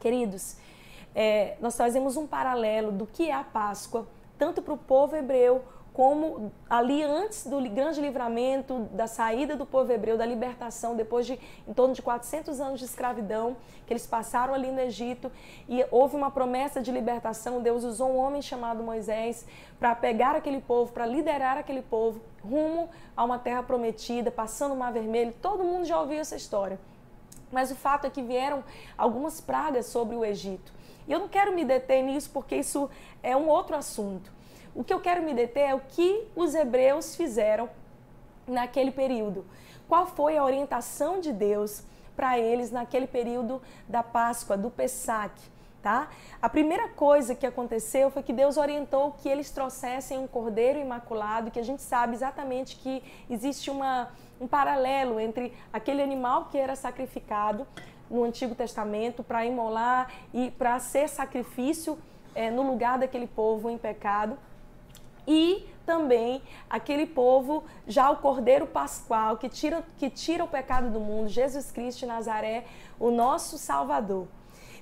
Queridos, 0.00 0.56
é, 1.14 1.56
nós 1.60 1.76
fazemos 1.76 2.16
um 2.16 2.26
paralelo 2.26 2.92
do 2.92 3.06
que 3.06 3.28
é 3.28 3.34
a 3.34 3.44
Páscoa, 3.44 4.06
tanto 4.38 4.62
para 4.62 4.74
o 4.74 4.78
povo 4.78 5.14
hebreu 5.14 5.62
como 5.92 6.50
ali 6.70 7.02
antes 7.02 7.46
do 7.46 7.60
grande 7.68 8.00
livramento, 8.00 8.88
da 8.92 9.06
saída 9.06 9.56
do 9.56 9.66
povo 9.66 9.92
hebreu, 9.92 10.16
da 10.16 10.24
libertação, 10.24 10.96
depois 10.96 11.26
de 11.26 11.38
em 11.68 11.74
torno 11.74 11.94
de 11.94 12.00
400 12.00 12.60
anos 12.60 12.78
de 12.78 12.86
escravidão, 12.86 13.56
que 13.86 13.92
eles 13.92 14.06
passaram 14.06 14.54
ali 14.54 14.70
no 14.70 14.80
Egito, 14.80 15.30
e 15.68 15.84
houve 15.90 16.16
uma 16.16 16.30
promessa 16.30 16.80
de 16.80 16.90
libertação. 16.90 17.60
Deus 17.60 17.84
usou 17.84 18.10
um 18.10 18.16
homem 18.16 18.40
chamado 18.40 18.82
Moisés 18.82 19.44
para 19.78 19.94
pegar 19.94 20.34
aquele 20.34 20.60
povo, 20.60 20.92
para 20.92 21.04
liderar 21.04 21.58
aquele 21.58 21.82
povo 21.82 22.20
rumo 22.42 22.88
a 23.14 23.24
uma 23.24 23.38
terra 23.38 23.62
prometida, 23.62 24.30
passando 24.30 24.72
o 24.72 24.76
Mar 24.76 24.92
Vermelho. 24.92 25.34
Todo 25.42 25.62
mundo 25.62 25.84
já 25.84 26.00
ouviu 26.00 26.18
essa 26.18 26.36
história. 26.36 26.80
Mas 27.50 27.70
o 27.70 27.76
fato 27.76 28.06
é 28.06 28.10
que 28.10 28.22
vieram 28.22 28.64
algumas 28.96 29.40
pragas 29.40 29.86
sobre 29.86 30.16
o 30.16 30.24
Egito. 30.24 30.72
E 31.06 31.12
eu 31.12 31.18
não 31.18 31.28
quero 31.28 31.54
me 31.54 31.64
deter 31.66 32.02
nisso 32.02 32.30
porque 32.32 32.56
isso 32.56 32.88
é 33.22 33.36
um 33.36 33.46
outro 33.46 33.76
assunto. 33.76 34.32
O 34.74 34.82
que 34.82 34.92
eu 34.92 35.00
quero 35.00 35.22
me 35.22 35.34
deter 35.34 35.68
é 35.68 35.74
o 35.74 35.80
que 35.80 36.26
os 36.34 36.54
hebreus 36.54 37.14
fizeram 37.14 37.68
naquele 38.46 38.90
período. 38.90 39.44
Qual 39.86 40.06
foi 40.06 40.36
a 40.36 40.44
orientação 40.44 41.20
de 41.20 41.32
Deus 41.32 41.84
para 42.16 42.38
eles 42.38 42.70
naquele 42.70 43.06
período 43.06 43.60
da 43.86 44.02
Páscoa, 44.02 44.56
do 44.56 44.70
Pessac, 44.70 45.34
tá? 45.82 46.08
A 46.40 46.48
primeira 46.48 46.88
coisa 46.88 47.34
que 47.34 47.46
aconteceu 47.46 48.10
foi 48.10 48.22
que 48.22 48.32
Deus 48.32 48.56
orientou 48.56 49.12
que 49.12 49.28
eles 49.28 49.50
trouxessem 49.50 50.18
um 50.18 50.26
cordeiro 50.26 50.78
imaculado, 50.78 51.50
que 51.50 51.58
a 51.58 51.64
gente 51.64 51.82
sabe 51.82 52.14
exatamente 52.14 52.76
que 52.76 53.02
existe 53.28 53.70
uma, 53.70 54.08
um 54.40 54.46
paralelo 54.46 55.20
entre 55.20 55.52
aquele 55.70 56.02
animal 56.02 56.46
que 56.46 56.56
era 56.56 56.74
sacrificado 56.74 57.66
no 58.10 58.24
Antigo 58.24 58.54
Testamento 58.54 59.22
para 59.22 59.44
imolar 59.44 60.10
e 60.32 60.50
para 60.50 60.78
ser 60.78 61.08
sacrifício 61.08 61.98
é, 62.34 62.50
no 62.50 62.62
lugar 62.62 62.98
daquele 62.98 63.26
povo 63.26 63.68
em 63.68 63.76
pecado 63.76 64.38
e 65.26 65.68
também 65.84 66.42
aquele 66.70 67.06
povo, 67.06 67.64
já 67.86 68.10
o 68.10 68.16
Cordeiro 68.16 68.66
Pascual, 68.66 69.36
que 69.36 69.48
tira, 69.48 69.84
que 69.98 70.08
tira 70.08 70.44
o 70.44 70.48
pecado 70.48 70.90
do 70.90 71.00
mundo, 71.00 71.28
Jesus 71.28 71.70
Cristo 71.70 72.06
Nazaré, 72.06 72.64
o 72.98 73.10
nosso 73.10 73.58
Salvador. 73.58 74.26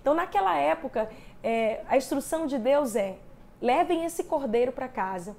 Então, 0.00 0.14
naquela 0.14 0.56
época, 0.56 1.10
é, 1.42 1.82
a 1.88 1.96
instrução 1.96 2.46
de 2.46 2.58
Deus 2.58 2.96
é: 2.96 3.16
levem 3.60 4.04
esse 4.04 4.24
cordeiro 4.24 4.72
para 4.72 4.88
casa. 4.88 5.36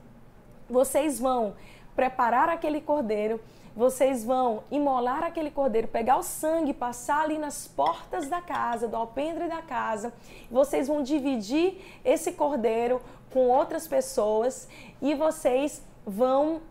Vocês 0.69 1.19
vão 1.19 1.55
preparar 1.95 2.49
aquele 2.49 2.81
cordeiro 2.81 3.39
vocês 3.75 4.23
vão 4.23 4.63
imolar 4.69 5.23
aquele 5.23 5.49
cordeiro, 5.49 5.87
pegar 5.87 6.17
o 6.17 6.23
sangue, 6.23 6.73
passar 6.73 7.23
ali 7.23 7.37
nas 7.37 7.67
portas 7.67 8.27
da 8.27 8.41
casa, 8.41 8.87
do 8.87 8.97
alpendre 8.97 9.47
da 9.47 9.61
casa. 9.61 10.13
Vocês 10.49 10.89
vão 10.89 11.01
dividir 11.01 11.81
esse 12.03 12.33
cordeiro 12.33 13.01
com 13.31 13.47
outras 13.47 13.87
pessoas 13.87 14.67
e 15.01 15.15
vocês 15.15 15.81
vão 16.05 16.61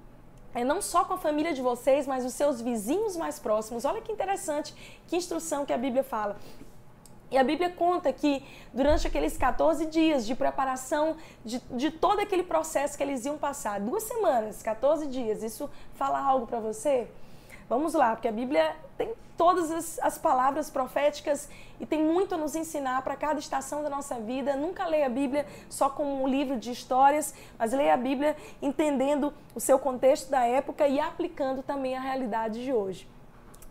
é, 0.54 0.64
não 0.64 0.82
só 0.82 1.04
com 1.04 1.14
a 1.14 1.18
família 1.18 1.52
de 1.52 1.62
vocês, 1.62 2.06
mas 2.06 2.24
os 2.24 2.34
seus 2.34 2.60
vizinhos 2.60 3.16
mais 3.16 3.38
próximos. 3.38 3.84
Olha 3.84 4.00
que 4.00 4.10
interessante, 4.10 4.74
que 5.06 5.16
instrução 5.16 5.64
que 5.64 5.72
a 5.72 5.78
Bíblia 5.78 6.02
fala. 6.02 6.36
E 7.30 7.38
a 7.38 7.44
Bíblia 7.44 7.70
conta 7.70 8.12
que 8.12 8.44
durante 8.74 9.06
aqueles 9.06 9.36
14 9.36 9.86
dias 9.86 10.26
de 10.26 10.34
preparação 10.34 11.16
de, 11.44 11.60
de 11.70 11.90
todo 11.92 12.18
aquele 12.18 12.42
processo 12.42 12.96
que 12.96 13.02
eles 13.04 13.24
iam 13.24 13.38
passar, 13.38 13.78
duas 13.78 14.02
semanas, 14.02 14.60
14 14.62 15.06
dias, 15.06 15.42
isso 15.44 15.70
fala 15.94 16.18
algo 16.20 16.48
para 16.48 16.58
você? 16.58 17.06
Vamos 17.70 17.94
lá, 17.94 18.16
porque 18.16 18.26
a 18.26 18.32
Bíblia 18.32 18.74
tem 18.98 19.14
todas 19.36 19.70
as, 19.70 20.00
as, 20.00 20.18
palavras 20.18 20.68
proféticas 20.68 21.48
e 21.78 21.86
tem 21.86 22.02
muito 22.02 22.34
a 22.34 22.36
nos 22.36 22.56
ensinar 22.56 23.00
para 23.02 23.14
cada 23.14 23.38
estação 23.38 23.80
da 23.80 23.88
nossa 23.88 24.16
vida. 24.16 24.56
Nunca 24.56 24.84
leia 24.86 25.06
a 25.06 25.08
Bíblia 25.08 25.46
só 25.68 25.88
como 25.88 26.20
um 26.20 26.26
livro 26.26 26.56
de 26.56 26.72
histórias, 26.72 27.32
mas 27.56 27.72
leia 27.72 27.94
a 27.94 27.96
Bíblia 27.96 28.36
entendendo 28.60 29.32
o 29.54 29.60
seu 29.60 29.78
contexto 29.78 30.28
da 30.28 30.44
época 30.44 30.88
e 30.88 30.98
aplicando 30.98 31.62
também 31.62 31.96
a 31.96 32.00
realidade 32.00 32.60
de 32.64 32.72
hoje. 32.72 33.08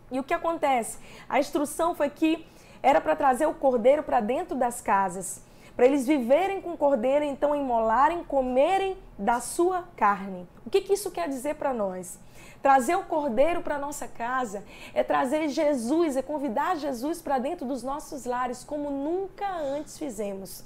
E 0.09 0.17
o 0.17 0.23
que 0.23 0.33
acontece? 0.33 0.97
A 1.27 1.37
instrução 1.37 1.93
foi 1.93 2.09
que 2.09 2.47
era 2.81 3.01
para 3.01 3.17
trazer 3.17 3.47
o 3.47 3.53
cordeiro 3.53 4.01
para 4.01 4.21
dentro 4.21 4.55
das 4.55 4.79
casas, 4.79 5.43
para 5.75 5.85
eles 5.85 6.07
viverem 6.07 6.61
com 6.61 6.71
o 6.71 6.77
cordeiro, 6.77 7.25
então 7.25 7.53
imolarem, 7.53 8.23
comerem 8.23 8.97
da 9.17 9.41
sua 9.41 9.83
carne. 9.97 10.47
O 10.65 10.69
que, 10.69 10.79
que 10.79 10.93
isso 10.93 11.11
quer 11.11 11.27
dizer 11.27 11.55
para 11.55 11.73
nós? 11.73 12.17
Trazer 12.61 12.95
o 12.95 13.03
cordeiro 13.03 13.61
para 13.61 13.77
nossa 13.77 14.07
casa 14.07 14.63
é 14.93 15.01
trazer 15.01 15.47
Jesus, 15.47 16.17
é 16.17 16.21
convidar 16.21 16.75
Jesus 16.75 17.21
para 17.21 17.39
dentro 17.39 17.65
dos 17.65 17.83
nossos 17.83 18.25
lares, 18.25 18.63
como 18.63 18.91
nunca 18.91 19.47
antes 19.49 19.97
fizemos. 19.97 20.63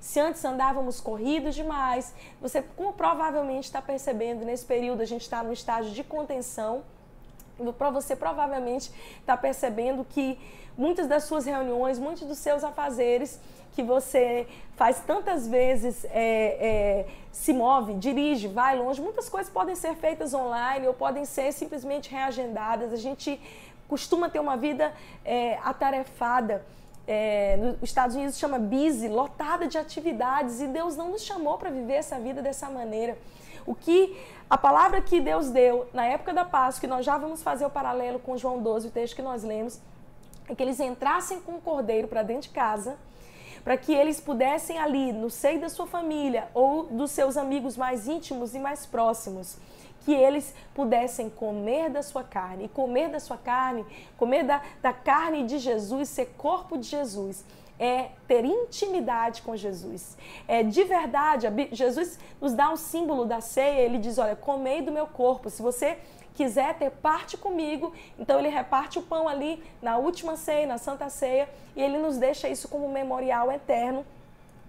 Se 0.00 0.18
antes 0.20 0.44
andávamos 0.44 1.00
corridos 1.00 1.54
demais, 1.54 2.12
você 2.40 2.62
como 2.62 2.92
provavelmente 2.92 3.64
está 3.64 3.80
percebendo 3.80 4.44
nesse 4.44 4.64
período, 4.64 5.02
a 5.02 5.06
gente 5.06 5.22
está 5.22 5.42
no 5.42 5.52
estágio 5.52 5.92
de 5.92 6.02
contenção. 6.02 6.82
Para 7.78 7.90
você 7.90 8.14
provavelmente 8.14 8.92
está 9.20 9.36
percebendo 9.36 10.04
que 10.04 10.38
muitas 10.76 11.06
das 11.06 11.24
suas 11.24 11.46
reuniões, 11.46 11.98
muitos 11.98 12.26
dos 12.26 12.38
seus 12.38 12.62
afazeres 12.64 13.40
que 13.76 13.82
você 13.82 14.48
faz 14.74 15.00
tantas 15.00 15.46
vezes, 15.46 16.02
é, 16.06 16.08
é, 16.14 17.06
se 17.30 17.52
move, 17.52 17.92
dirige, 17.92 18.48
vai 18.48 18.76
longe. 18.78 19.02
Muitas 19.02 19.28
coisas 19.28 19.52
podem 19.52 19.76
ser 19.76 19.94
feitas 19.96 20.32
online 20.32 20.88
ou 20.88 20.94
podem 20.94 21.26
ser 21.26 21.52
simplesmente 21.52 22.10
reagendadas. 22.10 22.90
A 22.90 22.96
gente 22.96 23.38
costuma 23.86 24.30
ter 24.30 24.40
uma 24.40 24.56
vida 24.56 24.94
é, 25.22 25.58
atarefada. 25.62 26.64
É, 27.06 27.56
nos 27.58 27.82
Estados 27.82 28.16
Unidos 28.16 28.38
chama 28.38 28.58
busy, 28.58 29.08
lotada 29.08 29.68
de 29.68 29.76
atividades, 29.76 30.60
e 30.60 30.66
Deus 30.66 30.96
não 30.96 31.10
nos 31.10 31.22
chamou 31.22 31.58
para 31.58 31.68
viver 31.70 31.96
essa 31.96 32.18
vida 32.18 32.40
dessa 32.40 32.70
maneira. 32.70 33.16
O 33.66 33.74
que 33.74 34.16
a 34.48 34.56
palavra 34.56 35.02
que 35.02 35.20
Deus 35.20 35.50
deu 35.50 35.86
na 35.92 36.06
época 36.06 36.32
da 36.32 36.46
Páscoa, 36.46 36.80
que 36.80 36.86
nós 36.86 37.04
já 37.04 37.18
vamos 37.18 37.42
fazer 37.42 37.66
o 37.66 37.70
paralelo 37.70 38.18
com 38.18 38.38
João 38.38 38.60
12, 38.60 38.88
o 38.88 38.90
texto 38.90 39.14
que 39.14 39.22
nós 39.22 39.44
lemos, 39.44 39.78
é 40.48 40.54
que 40.54 40.62
eles 40.62 40.80
entrassem 40.80 41.40
com 41.40 41.56
o 41.56 41.60
cordeiro 41.60 42.08
para 42.08 42.22
dentro 42.22 42.42
de 42.42 42.50
casa, 42.50 42.96
para 43.66 43.76
que 43.76 43.92
eles 43.92 44.20
pudessem 44.20 44.78
ali, 44.78 45.12
no 45.12 45.28
seio 45.28 45.60
da 45.60 45.68
sua 45.68 45.88
família 45.88 46.46
ou 46.54 46.84
dos 46.84 47.10
seus 47.10 47.36
amigos 47.36 47.76
mais 47.76 48.06
íntimos 48.06 48.54
e 48.54 48.60
mais 48.60 48.86
próximos, 48.86 49.58
que 50.04 50.14
eles 50.14 50.54
pudessem 50.72 51.28
comer 51.28 51.90
da 51.90 52.00
sua 52.00 52.22
carne. 52.22 52.66
E 52.66 52.68
comer 52.68 53.08
da 53.08 53.18
sua 53.18 53.36
carne, 53.36 53.84
comer 54.16 54.44
da, 54.44 54.62
da 54.80 54.92
carne 54.92 55.42
de 55.42 55.58
Jesus, 55.58 56.08
ser 56.08 56.26
corpo 56.38 56.78
de 56.78 56.86
Jesus, 56.86 57.44
é 57.76 58.10
ter 58.28 58.44
intimidade 58.44 59.42
com 59.42 59.56
Jesus. 59.56 60.16
É 60.46 60.62
de 60.62 60.84
verdade, 60.84 61.48
Jesus 61.72 62.20
nos 62.40 62.54
dá 62.54 62.70
um 62.70 62.76
símbolo 62.76 63.24
da 63.24 63.40
ceia, 63.40 63.80
ele 63.80 63.98
diz: 63.98 64.16
Olha, 64.16 64.36
comei 64.36 64.80
do 64.80 64.92
meu 64.92 65.08
corpo. 65.08 65.50
Se 65.50 65.60
você 65.60 65.98
quiser 66.36 66.74
ter 66.74 66.90
parte 66.90 67.36
comigo, 67.36 67.92
então 68.18 68.38
ele 68.38 68.48
reparte 68.48 68.98
o 68.98 69.02
pão 69.02 69.26
ali 69.26 69.62
na 69.80 69.96
última 69.96 70.36
ceia, 70.36 70.66
na 70.66 70.76
Santa 70.76 71.08
Ceia, 71.08 71.48
e 71.74 71.82
ele 71.82 71.96
nos 71.96 72.18
deixa 72.18 72.48
isso 72.48 72.68
como 72.68 72.88
memorial 72.88 73.50
eterno 73.50 74.04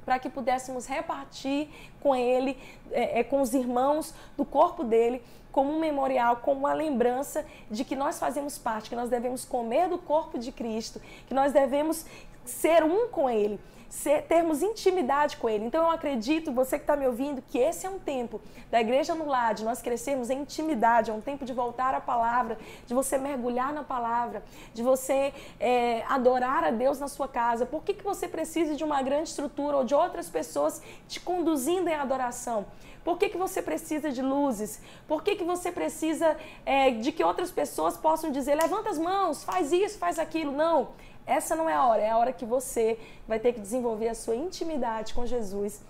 para 0.06 0.18
que 0.18 0.30
pudéssemos 0.30 0.88
repartir 0.88 1.68
com 2.02 2.16
ele, 2.16 2.58
é, 2.92 3.20
é, 3.20 3.24
com 3.26 3.42
os 3.42 3.54
irmãos 3.54 4.16
do 4.38 4.46
corpo 4.46 4.82
dele, 4.86 5.22
como 5.58 5.74
um 5.74 5.80
memorial, 5.80 6.36
como 6.36 6.60
uma 6.60 6.74
lembrança 6.74 7.44
de 7.72 7.84
que 7.84 7.96
nós 7.96 8.20
fazemos 8.20 8.60
parte, 8.60 8.92
que 8.92 8.96
nós 8.96 9.10
devemos 9.10 9.44
comer 9.44 9.90
do 9.90 9.98
corpo 9.98 10.38
de 10.38 10.52
Cristo, 10.52 11.02
que 11.28 11.34
nós 11.34 11.52
devemos 11.52 12.06
ser 12.46 12.84
um 12.84 13.08
com 13.08 13.28
ele 13.28 13.60
ser, 13.90 14.24
termos 14.24 14.62
intimidade 14.62 15.38
com 15.38 15.50
Ele. 15.50 15.66
Então 15.66 15.84
eu 15.86 15.92
acredito, 15.92 16.52
você 16.52 16.78
que 16.78 16.84
está 16.84 16.96
me 16.96 17.08
ouvindo, 17.08 17.42
que 17.42 17.58
esse 17.58 17.86
é 17.86 17.90
um 17.90 18.00
tempo 18.00 18.42
da 18.70 18.82
igreja 18.82 19.16
no 19.16 19.28
lar, 19.28 19.54
de 19.54 19.64
nós 19.64 19.82
crescermos 19.82 20.30
em 20.30 20.42
intimidade, 20.42 21.10
é 21.10 21.14
um 21.14 21.22
tempo 21.22 21.46
de 21.46 21.54
voltar 21.54 21.94
à 21.94 22.02
palavra, 22.02 22.58
de 22.86 22.94
você 22.94 23.18
mergulhar 23.18 23.74
na 23.74 23.84
palavra, 23.84 24.44
de 24.74 24.84
você 24.84 25.34
é, 25.60 26.04
adorar 26.08 26.64
a 26.64 26.72
Deus 26.72 27.00
na 27.00 27.08
sua 27.08 27.28
casa. 27.28 27.66
Por 27.66 27.84
que, 27.84 27.94
que 27.94 28.04
você 28.04 28.28
precisa 28.28 28.76
de 28.76 28.84
uma 28.84 29.02
grande 29.02 29.30
estrutura 29.30 29.78
ou 29.78 29.84
de 29.84 29.96
outras 29.96 30.30
pessoas 30.30 30.82
te 31.08 31.20
conduzindo 31.20 31.90
em 31.90 31.96
adoração? 31.96 32.66
Por 33.08 33.18
que, 33.18 33.30
que 33.30 33.38
você 33.38 33.62
precisa 33.62 34.12
de 34.12 34.22
luzes? 34.22 34.82
Por 35.08 35.24
que, 35.24 35.38
que 35.38 35.44
você 35.46 35.72
precisa 35.72 36.36
é, 36.66 36.92
de 36.92 37.14
que 37.14 37.24
outras 37.24 37.50
pessoas 37.50 37.96
possam 37.96 38.30
dizer, 38.32 38.54
levanta 38.56 38.90
as 38.90 39.00
mãos, 39.00 39.46
faz 39.46 39.72
isso, 39.72 39.98
faz 39.98 40.20
aquilo? 40.20 40.52
Não. 40.52 40.90
Essa 41.26 41.56
não 41.56 41.70
é 41.70 41.74
a 41.74 41.86
hora, 41.86 42.02
é 42.02 42.10
a 42.10 42.18
hora 42.18 42.34
que 42.34 42.44
você 42.44 43.00
vai 43.26 43.40
ter 43.40 43.54
que 43.54 43.62
desenvolver 43.62 44.10
a 44.10 44.14
sua 44.14 44.36
intimidade 44.36 45.14
com 45.14 45.26
Jesus 45.26 45.82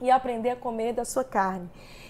e 0.00 0.10
aprender 0.10 0.48
a 0.48 0.56
comer 0.56 0.94
da 0.94 1.04
sua 1.04 1.22
carne. 1.22 1.68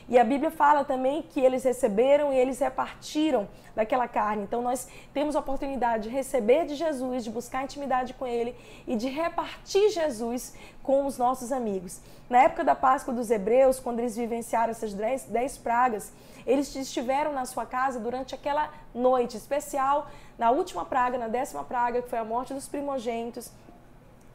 E 0.09 0.19
a 0.19 0.25
Bíblia 0.25 0.51
fala 0.51 0.85
também 0.85 1.23
que 1.23 1.41
eles 1.41 1.65
receberam 1.65 2.33
e 2.33 2.37
eles 2.37 2.61
repartiram 2.61 3.49
daquela 3.75 4.07
carne. 4.07 4.45
Então 4.45 4.63
nós 4.63 4.89
temos 5.13 5.35
a 5.35 5.41
oportunidade 5.41 6.05
de 6.05 6.09
receber 6.09 6.65
de 6.65 6.77
Jesus, 6.77 7.25
de 7.25 7.31
buscar 7.31 7.65
intimidade 7.65 8.15
com 8.15 8.27
Ele 8.27 8.55
e 8.87 8.95
de 8.95 9.09
repartir 9.09 9.91
Jesus 9.91 10.55
com 10.83 11.07
os 11.07 11.19
nossos 11.19 11.51
amigos. 11.51 12.01
Na 12.31 12.45
época 12.45 12.63
da 12.63 12.75
Páscoa 12.75 13.13
dos 13.13 13.31
Hebreus, 13.31 13.81
quando 13.81 13.99
eles 13.99 14.17
vivenciaram 14.17 14.71
essas 14.71 14.95
dez, 14.95 15.25
dez 15.25 15.59
pragas, 15.59 16.13
eles 16.47 16.75
estiveram 16.77 17.33
na 17.33 17.45
sua 17.45 17.67
casa 17.67 17.99
durante 17.99 18.35
aquela 18.35 18.71
noite 18.95 19.37
especial, 19.37 20.09
na 20.39 20.51
última 20.51 20.85
praga, 20.85 21.19
na 21.19 21.27
décima 21.27 21.65
praga, 21.65 22.01
que 22.01 22.09
foi 22.09 22.21
a 22.21 22.25
morte 22.25 22.55
dos 22.55 22.69
primogênitos. 22.69 23.51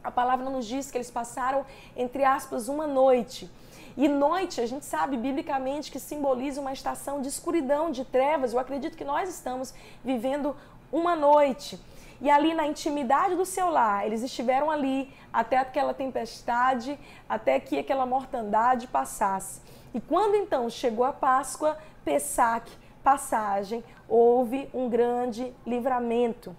A 0.02 0.10
palavra 0.10 0.48
nos 0.50 0.66
diz 0.66 0.90
que 0.90 0.96
eles 0.96 1.10
passaram, 1.10 1.64
entre 1.96 2.24
aspas, 2.24 2.68
uma 2.68 2.86
noite. 2.86 3.50
E 3.96 4.08
noite, 4.08 4.60
a 4.60 4.66
gente 4.66 4.84
sabe 4.84 5.16
biblicamente 5.16 5.90
que 5.90 6.00
simboliza 6.00 6.60
uma 6.60 6.72
estação 6.72 7.20
de 7.20 7.28
escuridão, 7.28 7.90
de 7.90 8.04
trevas. 8.04 8.52
Eu 8.52 8.58
acredito 8.58 8.96
que 8.96 9.04
nós 9.04 9.28
estamos 9.28 9.74
vivendo 10.02 10.56
uma 10.90 11.14
noite. 11.14 11.78
E 12.20 12.30
ali 12.30 12.54
na 12.54 12.66
intimidade 12.66 13.34
do 13.34 13.44
seu 13.44 13.68
lar, 13.68 14.06
eles 14.06 14.22
estiveram 14.22 14.70
ali 14.70 15.12
até 15.32 15.58
aquela 15.58 15.92
tempestade, 15.92 16.98
até 17.28 17.58
que 17.58 17.78
aquela 17.78 18.06
mortandade 18.06 18.86
passasse. 18.86 19.60
E 19.92 20.00
quando 20.00 20.36
então 20.36 20.70
chegou 20.70 21.04
a 21.04 21.12
Páscoa, 21.12 21.76
Pessac, 22.04 22.70
passagem, 23.02 23.84
houve 24.08 24.70
um 24.72 24.88
grande 24.88 25.52
livramento. 25.66 26.56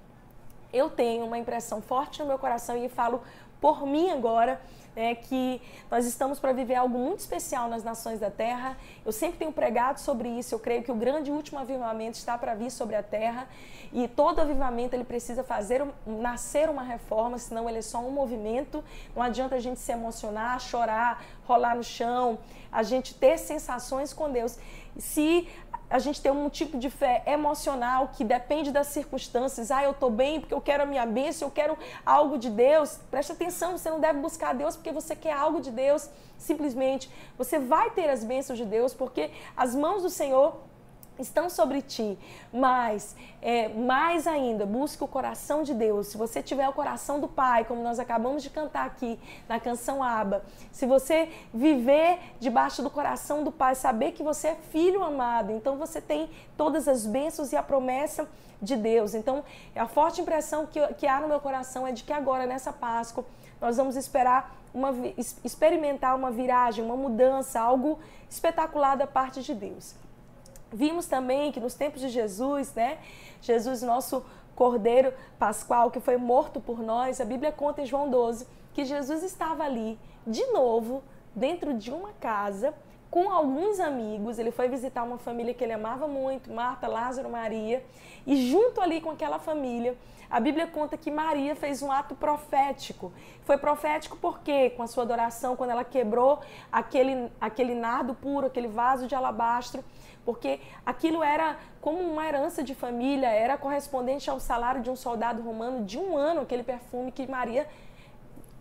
Eu 0.73 0.89
tenho 0.89 1.25
uma 1.25 1.37
impressão 1.37 1.81
forte 1.81 2.19
no 2.19 2.25
meu 2.25 2.39
coração 2.39 2.75
e 2.75 2.89
falo 2.89 3.21
por 3.61 3.85
mim 3.85 4.09
agora 4.09 4.59
né, 4.95 5.15
que 5.15 5.61
nós 5.89 6.05
estamos 6.05 6.39
para 6.39 6.51
viver 6.51 6.75
algo 6.75 6.97
muito 6.97 7.19
especial 7.19 7.67
nas 7.69 7.83
nações 7.83 8.19
da 8.19 8.29
terra. 8.29 8.77
Eu 9.05 9.11
sempre 9.11 9.37
tenho 9.39 9.51
pregado 9.51 9.99
sobre 9.99 10.29
isso. 10.29 10.53
Eu 10.53 10.59
creio 10.59 10.83
que 10.83 10.91
o 10.91 10.95
grande 10.95 11.31
último 11.31 11.59
avivamento 11.59 12.17
está 12.17 12.37
para 12.37 12.53
vir 12.53 12.69
sobre 12.69 12.95
a 12.95 13.03
terra 13.03 13.47
e 13.91 14.07
todo 14.07 14.39
avivamento 14.39 14.95
ele 14.95 15.03
precisa 15.03 15.43
fazer 15.43 15.85
nascer 16.05 16.69
uma 16.69 16.83
reforma, 16.83 17.37
senão 17.37 17.69
ele 17.69 17.79
é 17.79 17.81
só 17.81 17.99
um 17.99 18.11
movimento. 18.11 18.83
Não 19.15 19.21
adianta 19.23 19.55
a 19.55 19.59
gente 19.59 19.79
se 19.79 19.91
emocionar, 19.91 20.59
chorar, 20.59 21.23
rolar 21.45 21.75
no 21.75 21.83
chão, 21.83 22.37
a 22.71 22.83
gente 22.83 23.13
ter 23.13 23.37
sensações 23.37 24.13
com 24.13 24.31
Deus. 24.31 24.57
Se 24.97 25.47
a 25.93 25.99
gente 25.99 26.19
tem 26.19 26.31
um 26.31 26.49
tipo 26.49 26.79
de 26.79 26.89
fé 26.89 27.21
emocional 27.27 28.09
que 28.17 28.23
depende 28.23 28.71
das 28.71 28.87
circunstâncias. 28.87 29.69
Ah, 29.69 29.83
eu 29.83 29.91
estou 29.91 30.09
bem 30.09 30.39
porque 30.39 30.51
eu 30.51 30.59
quero 30.59 30.81
a 30.81 30.85
minha 30.87 31.05
bênção, 31.05 31.47
eu 31.47 31.51
quero 31.51 31.77
algo 32.03 32.39
de 32.39 32.49
Deus. 32.49 32.99
Preste 33.11 33.31
atenção, 33.31 33.77
você 33.77 33.91
não 33.91 33.99
deve 33.99 34.19
buscar 34.19 34.55
Deus 34.55 34.75
porque 34.75 34.91
você 34.91 35.15
quer 35.15 35.33
algo 35.33 35.61
de 35.61 35.69
Deus. 35.69 36.09
Simplesmente, 36.35 37.11
você 37.37 37.59
vai 37.59 37.91
ter 37.91 38.09
as 38.09 38.23
bênçãos 38.23 38.57
de 38.57 38.65
Deus 38.65 38.91
porque 38.91 39.29
as 39.55 39.75
mãos 39.75 40.01
do 40.01 40.09
Senhor 40.09 40.55
estão 41.19 41.49
sobre 41.49 41.81
ti, 41.81 42.17
mas 42.51 43.15
é, 43.41 43.69
mais 43.69 44.25
ainda, 44.27 44.65
busque 44.65 45.03
o 45.03 45.07
coração 45.07 45.63
de 45.63 45.73
Deus. 45.73 46.07
Se 46.07 46.17
você 46.17 46.41
tiver 46.41 46.67
o 46.67 46.73
coração 46.73 47.19
do 47.19 47.27
Pai, 47.27 47.65
como 47.65 47.81
nós 47.81 47.99
acabamos 47.99 48.41
de 48.41 48.49
cantar 48.49 48.85
aqui 48.85 49.19
na 49.47 49.59
canção 49.59 50.03
Aba, 50.03 50.43
se 50.71 50.85
você 50.85 51.29
viver 51.53 52.19
debaixo 52.39 52.81
do 52.81 52.89
coração 52.89 53.43
do 53.43 53.51
Pai, 53.51 53.75
saber 53.75 54.11
que 54.13 54.23
você 54.23 54.49
é 54.49 54.55
filho 54.55 55.03
amado, 55.03 55.51
então 55.51 55.77
você 55.77 56.01
tem 56.01 56.29
todas 56.57 56.87
as 56.87 57.05
bênçãos 57.05 57.51
e 57.51 57.55
a 57.55 57.63
promessa 57.63 58.27
de 58.61 58.75
Deus. 58.75 59.13
Então, 59.13 59.43
a 59.75 59.87
forte 59.87 60.21
impressão 60.21 60.65
que, 60.65 60.79
que 60.95 61.05
há 61.05 61.19
no 61.19 61.27
meu 61.27 61.39
coração 61.39 61.85
é 61.85 61.91
de 61.91 62.03
que 62.03 62.13
agora, 62.13 62.45
nessa 62.45 62.71
Páscoa, 62.71 63.25
nós 63.59 63.77
vamos 63.77 63.95
esperar 63.95 64.55
uma, 64.73 64.93
experimentar 65.43 66.15
uma 66.15 66.31
viragem, 66.31 66.83
uma 66.83 66.97
mudança, 66.97 67.59
algo 67.59 67.99
espetacular 68.29 68.95
da 68.95 69.05
parte 69.05 69.43
de 69.43 69.53
Deus. 69.53 69.95
Vimos 70.73 71.05
também 71.05 71.51
que 71.51 71.59
nos 71.59 71.75
tempos 71.75 72.01
de 72.01 72.09
Jesus, 72.09 72.73
né? 72.73 72.97
Jesus, 73.41 73.81
nosso 73.83 74.25
Cordeiro 74.55 75.13
Pascual, 75.37 75.91
que 75.91 75.99
foi 75.99 76.17
morto 76.17 76.59
por 76.59 76.81
nós, 76.81 77.21
a 77.21 77.25
Bíblia 77.25 77.51
conta 77.51 77.81
em 77.81 77.85
João 77.85 78.09
12 78.09 78.47
que 78.73 78.83
Jesus 78.83 79.21
estava 79.23 79.63
ali 79.63 79.99
de 80.25 80.43
novo 80.47 81.03
dentro 81.35 81.73
de 81.73 81.91
uma 81.91 82.11
casa 82.19 82.73
com 83.09 83.29
alguns 83.29 83.79
amigos. 83.79 84.39
Ele 84.39 84.51
foi 84.51 84.67
visitar 84.67 85.03
uma 85.03 85.19
família 85.19 85.53
que 85.53 85.63
ele 85.63 85.73
amava 85.73 86.07
muito, 86.07 86.51
Marta, 86.51 86.87
Lázaro, 86.87 87.29
Maria, 87.29 87.85
e 88.25 88.35
junto 88.49 88.81
ali 88.81 88.99
com 88.99 89.11
aquela 89.11 89.37
família, 89.37 89.95
a 90.29 90.39
Bíblia 90.39 90.65
conta 90.65 90.97
que 90.97 91.11
Maria 91.11 91.55
fez 91.55 91.83
um 91.83 91.91
ato 91.91 92.15
profético. 92.15 93.13
Foi 93.45 93.55
profético 93.55 94.17
porque, 94.17 94.71
com 94.71 94.81
a 94.81 94.87
sua 94.87 95.03
adoração, 95.03 95.55
quando 95.55 95.69
ela 95.69 95.83
quebrou 95.83 96.39
aquele, 96.71 97.31
aquele 97.39 97.75
nardo 97.75 98.15
puro, 98.15 98.47
aquele 98.47 98.67
vaso 98.67 99.05
de 99.05 99.13
alabastro, 99.13 99.83
porque 100.25 100.59
aquilo 100.85 101.23
era 101.23 101.57
como 101.81 101.99
uma 101.99 102.25
herança 102.25 102.63
de 102.63 102.73
família, 102.73 103.27
era 103.27 103.57
correspondente 103.57 104.29
ao 104.29 104.39
salário 104.39 104.81
de 104.81 104.89
um 104.89 104.95
soldado 104.95 105.41
romano 105.41 105.83
de 105.83 105.97
um 105.97 106.17
ano, 106.17 106.41
aquele 106.41 106.63
perfume 106.63 107.11
que 107.11 107.27
Maria 107.27 107.67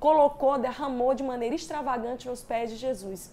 colocou, 0.00 0.58
derramou 0.58 1.14
de 1.14 1.22
maneira 1.22 1.54
extravagante 1.54 2.28
nos 2.28 2.42
pés 2.42 2.70
de 2.70 2.76
Jesus. 2.76 3.32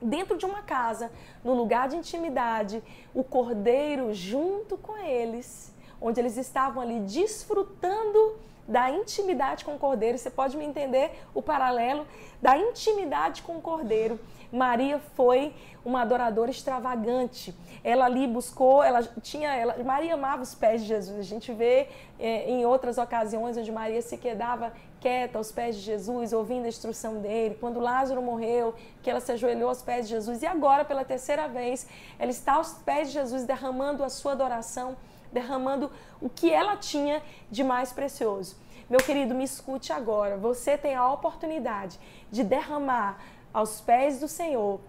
Dentro 0.00 0.36
de 0.36 0.44
uma 0.44 0.62
casa, 0.62 1.12
no 1.44 1.54
lugar 1.54 1.88
de 1.88 1.96
intimidade, 1.96 2.82
o 3.14 3.22
cordeiro 3.22 4.12
junto 4.12 4.76
com 4.76 4.96
eles, 4.96 5.72
onde 6.00 6.18
eles 6.18 6.36
estavam 6.36 6.82
ali 6.82 6.98
desfrutando 7.00 8.36
da 8.72 8.90
intimidade 8.90 9.64
com 9.64 9.74
o 9.74 9.78
cordeiro. 9.78 10.16
Você 10.16 10.30
pode 10.30 10.56
me 10.56 10.64
entender 10.64 11.12
o 11.34 11.42
paralelo 11.42 12.06
da 12.40 12.56
intimidade 12.56 13.42
com 13.42 13.56
o 13.58 13.60
cordeiro. 13.60 14.18
Maria 14.50 14.98
foi 15.14 15.54
uma 15.84 16.02
adoradora 16.02 16.50
extravagante. 16.50 17.54
Ela 17.84 18.06
ali 18.06 18.26
buscou, 18.26 18.82
ela 18.82 19.02
tinha, 19.22 19.54
ela, 19.54 19.82
Maria 19.82 20.14
amava 20.14 20.42
os 20.42 20.54
pés 20.54 20.82
de 20.82 20.88
Jesus. 20.88 21.18
A 21.18 21.22
gente 21.22 21.52
vê 21.52 21.88
é, 22.18 22.50
em 22.50 22.64
outras 22.66 22.98
ocasiões 22.98 23.56
onde 23.56 23.70
Maria 23.70 24.02
se 24.02 24.16
quedava 24.16 24.72
quieta 25.00 25.36
aos 25.36 25.50
pés 25.50 25.74
de 25.74 25.82
Jesus, 25.82 26.32
ouvindo 26.32 26.64
a 26.64 26.68
instrução 26.68 27.20
dele. 27.20 27.56
Quando 27.58 27.80
Lázaro 27.80 28.22
morreu, 28.22 28.72
que 29.02 29.10
ela 29.10 29.18
se 29.20 29.32
ajoelhou 29.32 29.68
aos 29.68 29.82
pés 29.82 30.06
de 30.06 30.14
Jesus. 30.14 30.42
E 30.42 30.46
agora, 30.46 30.84
pela 30.84 31.04
terceira 31.04 31.48
vez, 31.48 31.88
ela 32.18 32.30
está 32.30 32.54
aos 32.54 32.74
pés 32.74 33.08
de 33.08 33.14
Jesus, 33.14 33.44
derramando 33.44 34.04
a 34.04 34.08
sua 34.08 34.32
adoração, 34.32 34.96
derramando 35.32 35.90
o 36.20 36.28
que 36.28 36.52
ela 36.52 36.76
tinha 36.76 37.22
de 37.50 37.64
mais 37.64 37.92
precioso. 37.92 38.56
Meu 38.88 39.00
querido, 39.00 39.34
me 39.34 39.44
escute 39.44 39.92
agora. 39.92 40.36
Você 40.36 40.76
tem 40.76 40.94
a 40.94 41.10
oportunidade 41.10 41.98
de 42.30 42.44
derramar 42.44 43.18
aos 43.52 43.80
pés 43.80 44.20
do 44.20 44.28
Senhor, 44.28 44.80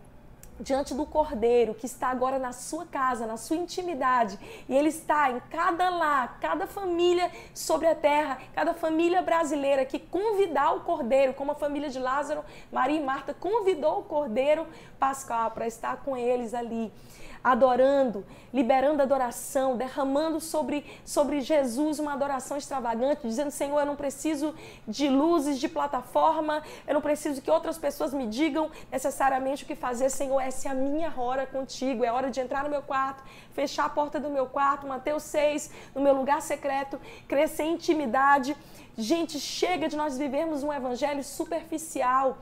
diante 0.63 0.93
do 0.93 1.05
Cordeiro 1.05 1.75
que 1.75 1.85
está 1.85 2.07
agora 2.07 2.39
na 2.39 2.53
sua 2.53 2.85
casa, 2.85 3.27
na 3.27 3.37
sua 3.37 3.57
intimidade, 3.57 4.39
e 4.67 4.73
ele 4.75 4.89
está 4.89 5.29
em 5.29 5.39
cada 5.51 5.89
lar, 5.89 6.39
cada 6.39 6.65
família 6.65 7.29
sobre 7.53 7.87
a 7.87 7.93
terra, 7.93 8.39
cada 8.53 8.73
família 8.73 9.21
brasileira 9.21 9.85
que 9.85 9.99
convidar 9.99 10.71
o 10.71 10.79
Cordeiro, 10.79 11.33
como 11.33 11.51
a 11.51 11.55
família 11.55 11.89
de 11.89 11.99
Lázaro, 11.99 12.43
Maria 12.71 12.99
e 12.99 13.03
Marta 13.03 13.33
convidou 13.33 13.99
o 13.99 14.03
Cordeiro 14.03 14.65
Pascal 14.97 15.51
para 15.51 15.67
estar 15.67 15.97
com 15.97 16.15
eles 16.15 16.53
ali 16.53 16.91
adorando, 17.43 18.25
liberando 18.53 19.01
adoração, 19.01 19.75
derramando 19.75 20.39
sobre, 20.39 20.85
sobre 21.03 21.41
Jesus 21.41 21.99
uma 21.99 22.13
adoração 22.13 22.55
extravagante, 22.55 23.27
dizendo: 23.27 23.51
Senhor, 23.51 23.79
eu 23.79 23.85
não 23.85 23.95
preciso 23.95 24.55
de 24.87 25.09
luzes, 25.09 25.59
de 25.59 25.67
plataforma, 25.67 26.63
eu 26.87 26.93
não 26.93 27.01
preciso 27.01 27.41
que 27.41 27.51
outras 27.51 27.77
pessoas 27.77 28.13
me 28.13 28.25
digam 28.25 28.71
necessariamente 28.89 29.63
o 29.63 29.67
que 29.67 29.75
fazer, 29.75 30.09
Senhor, 30.09 30.39
essa 30.39 30.52
é 30.67 30.71
a 30.71 30.73
minha 30.73 31.11
hora 31.15 31.45
contigo, 31.45 32.03
é 32.03 32.11
hora 32.11 32.29
de 32.29 32.39
entrar 32.39 32.63
no 32.63 32.69
meu 32.69 32.81
quarto, 32.81 33.23
fechar 33.51 33.85
a 33.85 33.89
porta 33.89 34.19
do 34.19 34.29
meu 34.29 34.45
quarto, 34.45 34.87
Mateus 34.87 35.23
6, 35.23 35.71
no 35.95 36.01
meu 36.01 36.13
lugar 36.13 36.41
secreto, 36.41 36.99
crescer 37.27 37.63
intimidade. 37.63 38.55
Gente, 38.97 39.39
chega 39.39 39.87
de 39.87 39.95
nós 39.95 40.17
vivermos 40.17 40.63
um 40.63 40.71
evangelho 40.71 41.23
superficial 41.23 42.37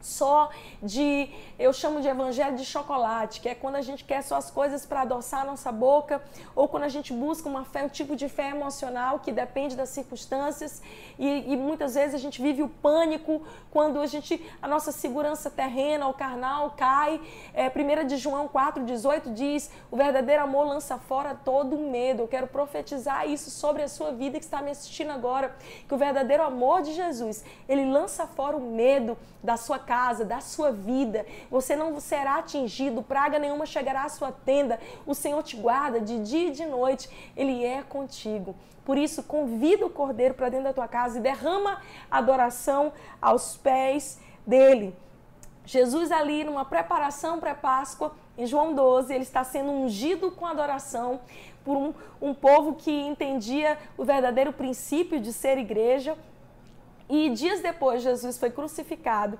só 0.00 0.50
de, 0.82 1.28
eu 1.58 1.72
chamo 1.72 2.00
de 2.00 2.08
evangelho 2.08 2.56
de 2.56 2.64
chocolate, 2.64 3.40
que 3.40 3.48
é 3.48 3.54
quando 3.54 3.76
a 3.76 3.82
gente 3.82 4.04
quer 4.04 4.22
só 4.22 4.36
as 4.36 4.50
coisas 4.50 4.86
para 4.86 5.02
adoçar 5.02 5.42
a 5.42 5.44
nossa 5.44 5.70
boca, 5.70 6.22
ou 6.54 6.68
quando 6.68 6.84
a 6.84 6.88
gente 6.88 7.12
busca 7.12 7.48
uma 7.48 7.64
fé, 7.64 7.84
um 7.84 7.88
tipo 7.88 8.16
de 8.16 8.28
fé 8.28 8.50
emocional 8.50 9.18
que 9.18 9.32
depende 9.32 9.76
das 9.76 9.90
circunstâncias, 9.90 10.82
e, 11.18 11.52
e 11.52 11.56
muitas 11.56 11.94
vezes 11.94 12.14
a 12.14 12.18
gente 12.18 12.40
vive 12.40 12.62
o 12.62 12.68
pânico 12.68 13.42
quando 13.70 14.00
a 14.00 14.06
gente, 14.06 14.44
a 14.60 14.66
nossa 14.66 14.90
segurança 14.90 15.50
terrena, 15.50 16.08
o 16.08 16.14
carnal 16.14 16.74
cai. 16.76 17.20
É, 17.54 17.68
1 17.68 18.06
de 18.06 18.16
João 18.16 18.48
4,18 18.48 19.32
diz, 19.32 19.70
o 19.90 19.96
verdadeiro 19.96 20.42
amor 20.42 20.66
lança 20.66 20.98
fora 20.98 21.34
todo 21.34 21.76
o 21.76 21.90
medo. 21.90 22.22
Eu 22.22 22.28
quero 22.28 22.46
profetizar 22.46 23.28
isso 23.28 23.50
sobre 23.50 23.82
a 23.82 23.88
sua 23.88 24.12
vida 24.12 24.38
que 24.38 24.44
está 24.44 24.62
me 24.62 24.70
assistindo 24.70 25.10
agora, 25.10 25.54
que 25.86 25.94
o 25.94 25.98
verdadeiro 25.98 26.42
amor 26.42 26.82
de 26.82 26.92
Jesus, 26.92 27.44
ele 27.68 27.84
lança 27.90 28.26
fora 28.26 28.56
o 28.56 28.60
medo 28.60 29.16
da 29.42 29.56
sua 29.56 29.78
casa, 29.90 30.24
da 30.24 30.40
sua 30.40 30.70
vida. 30.70 31.26
Você 31.50 31.74
não 31.74 31.98
será 31.98 32.36
atingido, 32.36 33.02
praga 33.02 33.40
nenhuma 33.40 33.66
chegará 33.66 34.04
à 34.04 34.08
sua 34.08 34.30
tenda. 34.30 34.78
O 35.04 35.16
Senhor 35.16 35.42
te 35.42 35.56
guarda 35.56 36.00
de 36.00 36.20
dia 36.20 36.46
e 36.46 36.52
de 36.52 36.64
noite. 36.64 37.10
Ele 37.36 37.64
é 37.64 37.82
contigo. 37.82 38.54
Por 38.84 38.96
isso, 38.96 39.24
convida 39.24 39.84
o 39.84 39.90
cordeiro 39.90 40.34
para 40.34 40.48
dentro 40.48 40.66
da 40.66 40.72
tua 40.72 40.86
casa 40.86 41.18
e 41.18 41.20
derrama 41.20 41.82
adoração 42.08 42.92
aos 43.20 43.56
pés 43.56 44.20
dele. 44.46 44.94
Jesus 45.66 46.12
ali 46.12 46.44
numa 46.44 46.64
preparação 46.64 47.40
pré-Páscoa, 47.40 48.14
em 48.38 48.46
João 48.46 48.72
12, 48.72 49.12
ele 49.12 49.24
está 49.24 49.42
sendo 49.42 49.72
ungido 49.72 50.30
com 50.30 50.46
adoração 50.46 51.20
por 51.64 51.76
um, 51.76 51.92
um 52.22 52.32
povo 52.32 52.76
que 52.76 52.92
entendia 52.92 53.76
o 53.98 54.04
verdadeiro 54.04 54.52
princípio 54.52 55.18
de 55.18 55.32
ser 55.32 55.58
igreja. 55.58 56.16
E 57.08 57.28
dias 57.30 57.60
depois, 57.60 58.02
Jesus 58.02 58.38
foi 58.38 58.50
crucificado 58.50 59.36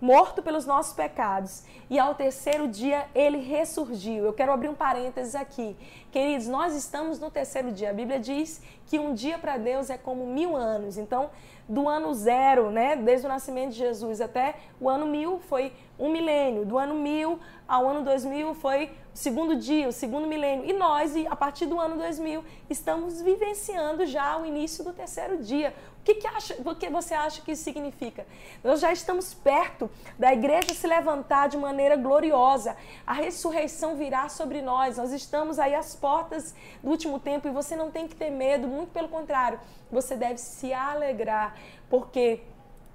morto 0.00 0.42
pelos 0.42 0.64
nossos 0.64 0.92
pecados, 0.92 1.62
e 1.88 1.98
ao 1.98 2.14
terceiro 2.14 2.66
dia 2.66 3.06
ele 3.14 3.38
ressurgiu. 3.38 4.24
Eu 4.24 4.32
quero 4.32 4.52
abrir 4.52 4.68
um 4.68 4.74
parênteses 4.74 5.34
aqui. 5.34 5.76
Queridos, 6.10 6.46
nós 6.46 6.74
estamos 6.74 7.18
no 7.18 7.30
terceiro 7.30 7.70
dia. 7.70 7.90
A 7.90 7.92
Bíblia 7.92 8.18
diz 8.18 8.62
que 8.86 8.98
um 8.98 9.12
dia 9.12 9.38
para 9.38 9.56
Deus 9.56 9.90
é 9.90 9.98
como 9.98 10.26
mil 10.26 10.56
anos. 10.56 10.96
Então, 10.96 11.30
do 11.68 11.88
ano 11.88 12.12
zero, 12.12 12.70
né, 12.70 12.96
desde 12.96 13.26
o 13.26 13.28
nascimento 13.28 13.70
de 13.70 13.78
Jesus 13.78 14.20
até 14.20 14.56
o 14.80 14.88
ano 14.88 15.06
mil, 15.06 15.38
foi 15.38 15.72
um 15.98 16.10
milênio. 16.10 16.64
Do 16.64 16.76
ano 16.76 16.94
mil 16.94 17.38
ao 17.68 17.88
ano 17.88 18.02
2000 18.02 18.54
foi 18.54 18.86
o 18.86 18.90
segundo 19.14 19.54
dia, 19.54 19.88
o 19.88 19.92
segundo 19.92 20.26
milênio. 20.26 20.64
E 20.64 20.72
nós, 20.72 21.14
a 21.28 21.36
partir 21.36 21.66
do 21.66 21.78
ano 21.78 21.96
2000, 21.96 22.42
estamos 22.68 23.22
vivenciando 23.22 24.04
já 24.06 24.36
o 24.36 24.44
início 24.44 24.82
do 24.82 24.92
terceiro 24.92 25.38
dia. 25.38 25.72
O 26.00 26.02
que, 26.02 26.14
que, 26.14 26.26
acha, 26.26 26.56
você 26.90 27.12
acha 27.12 27.42
que 27.42 27.52
isso 27.52 27.62
significa? 27.62 28.26
Nós 28.64 28.80
já 28.80 28.90
estamos 28.90 29.34
perto 29.34 29.90
da 30.18 30.32
igreja 30.32 30.72
se 30.72 30.86
levantar 30.86 31.48
de 31.48 31.58
maneira 31.58 31.94
gloriosa. 31.94 32.74
A 33.06 33.12
ressurreição 33.12 33.96
virá 33.96 34.26
sobre 34.30 34.62
nós. 34.62 34.96
Nós 34.96 35.12
estamos 35.12 35.58
aí 35.58 35.74
às 35.74 35.94
portas 35.94 36.54
do 36.82 36.90
último 36.90 37.20
tempo 37.20 37.46
e 37.48 37.50
você 37.50 37.76
não 37.76 37.90
tem 37.90 38.08
que 38.08 38.16
ter 38.16 38.30
medo, 38.30 38.66
muito 38.66 38.92
pelo 38.92 39.08
contrário. 39.08 39.60
Você 39.92 40.16
deve 40.16 40.38
se 40.38 40.72
alegrar, 40.72 41.54
porque 41.90 42.40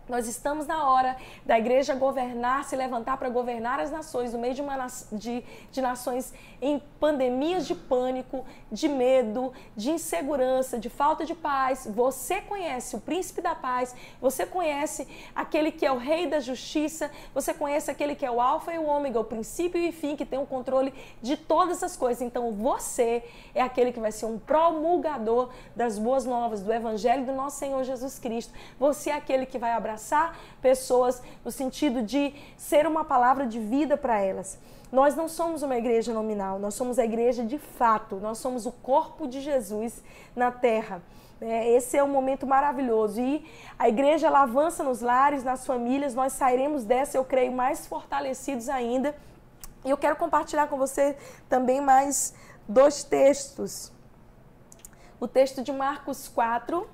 nós 0.07 0.27
estamos 0.27 0.67
na 0.67 0.87
hora 0.87 1.17
da 1.45 1.57
igreja 1.57 1.95
governar, 1.95 2.63
se 2.63 2.75
levantar 2.75 3.17
para 3.17 3.27
governar 3.27 3.79
as 3.79 3.91
nações, 3.91 4.33
no 4.33 4.39
meio 4.39 4.53
de, 4.53 4.61
uma, 4.61 4.87
de, 5.11 5.43
de 5.71 5.81
nações 5.81 6.33
em 6.61 6.79
pandemias 6.99 7.65
de 7.65 7.73
pânico, 7.73 8.45
de 8.71 8.87
medo, 8.87 9.51
de 9.75 9.89
insegurança, 9.91 10.77
de 10.77 10.89
falta 10.89 11.25
de 11.25 11.33
paz. 11.33 11.87
Você 11.89 12.39
conhece 12.41 12.95
o 12.95 13.01
príncipe 13.01 13.41
da 13.41 13.55
paz, 13.55 13.95
você 14.21 14.45
conhece 14.45 15.07
aquele 15.35 15.71
que 15.71 15.85
é 15.85 15.91
o 15.91 15.97
rei 15.97 16.27
da 16.27 16.39
justiça, 16.39 17.09
você 17.33 17.53
conhece 17.53 17.89
aquele 17.89 18.13
que 18.13 18.25
é 18.25 18.31
o 18.31 18.39
alfa 18.39 18.73
e 18.73 18.77
o 18.77 18.85
ômega, 18.85 19.19
o 19.19 19.23
princípio 19.23 19.81
e 19.81 19.91
fim, 19.91 20.15
que 20.15 20.25
tem 20.25 20.37
o 20.37 20.45
controle 20.45 20.93
de 21.21 21.35
todas 21.35 21.81
as 21.81 21.97
coisas. 21.97 22.21
Então 22.21 22.51
você 22.51 23.23
é 23.55 23.61
aquele 23.61 23.91
que 23.91 23.99
vai 23.99 24.11
ser 24.11 24.27
um 24.27 24.37
promulgador 24.37 25.49
das 25.75 25.97
boas 25.97 26.25
novas, 26.25 26.61
do 26.61 26.71
evangelho 26.71 27.25
do 27.25 27.33
nosso 27.33 27.57
Senhor 27.57 27.83
Jesus 27.83 28.19
Cristo. 28.19 28.53
Você 28.79 29.09
é 29.09 29.13
aquele 29.13 29.47
que 29.47 29.57
vai 29.57 29.71
abraçar 29.71 29.94
abraçar 29.95 30.37
pessoas 30.61 31.21
no 31.43 31.51
sentido 31.51 32.01
de 32.01 32.33
ser 32.57 32.85
uma 32.85 33.05
palavra 33.05 33.47
de 33.47 33.59
vida 33.59 33.95
para 33.95 34.19
elas. 34.19 34.59
Nós 34.91 35.15
não 35.15 35.27
somos 35.27 35.63
uma 35.63 35.77
igreja 35.77 36.13
nominal, 36.13 36.59
nós 36.59 36.73
somos 36.73 36.99
a 36.99 37.05
igreja 37.05 37.43
de 37.43 37.57
fato, 37.57 38.17
nós 38.17 38.37
somos 38.37 38.65
o 38.65 38.71
corpo 38.71 39.27
de 39.27 39.41
Jesus 39.41 40.03
na 40.35 40.51
terra. 40.51 41.01
É, 41.41 41.69
esse 41.71 41.97
é 41.97 42.03
um 42.03 42.07
momento 42.07 42.45
maravilhoso 42.45 43.19
e 43.19 43.45
a 43.77 43.89
igreja 43.89 44.27
ela 44.27 44.43
avança 44.43 44.83
nos 44.83 45.01
lares, 45.01 45.43
nas 45.43 45.65
famílias, 45.65 46.13
nós 46.13 46.33
sairemos 46.33 46.85
dessa, 46.85 47.17
eu 47.17 47.25
creio, 47.25 47.51
mais 47.51 47.87
fortalecidos 47.87 48.69
ainda. 48.69 49.15
E 49.83 49.89
eu 49.89 49.97
quero 49.97 50.15
compartilhar 50.15 50.67
com 50.67 50.77
você 50.77 51.17
também 51.49 51.81
mais 51.81 52.33
dois 52.67 53.03
textos. 53.03 53.91
O 55.19 55.27
texto 55.27 55.61
de 55.61 55.71
Marcos 55.71 56.27
4, 56.29 56.87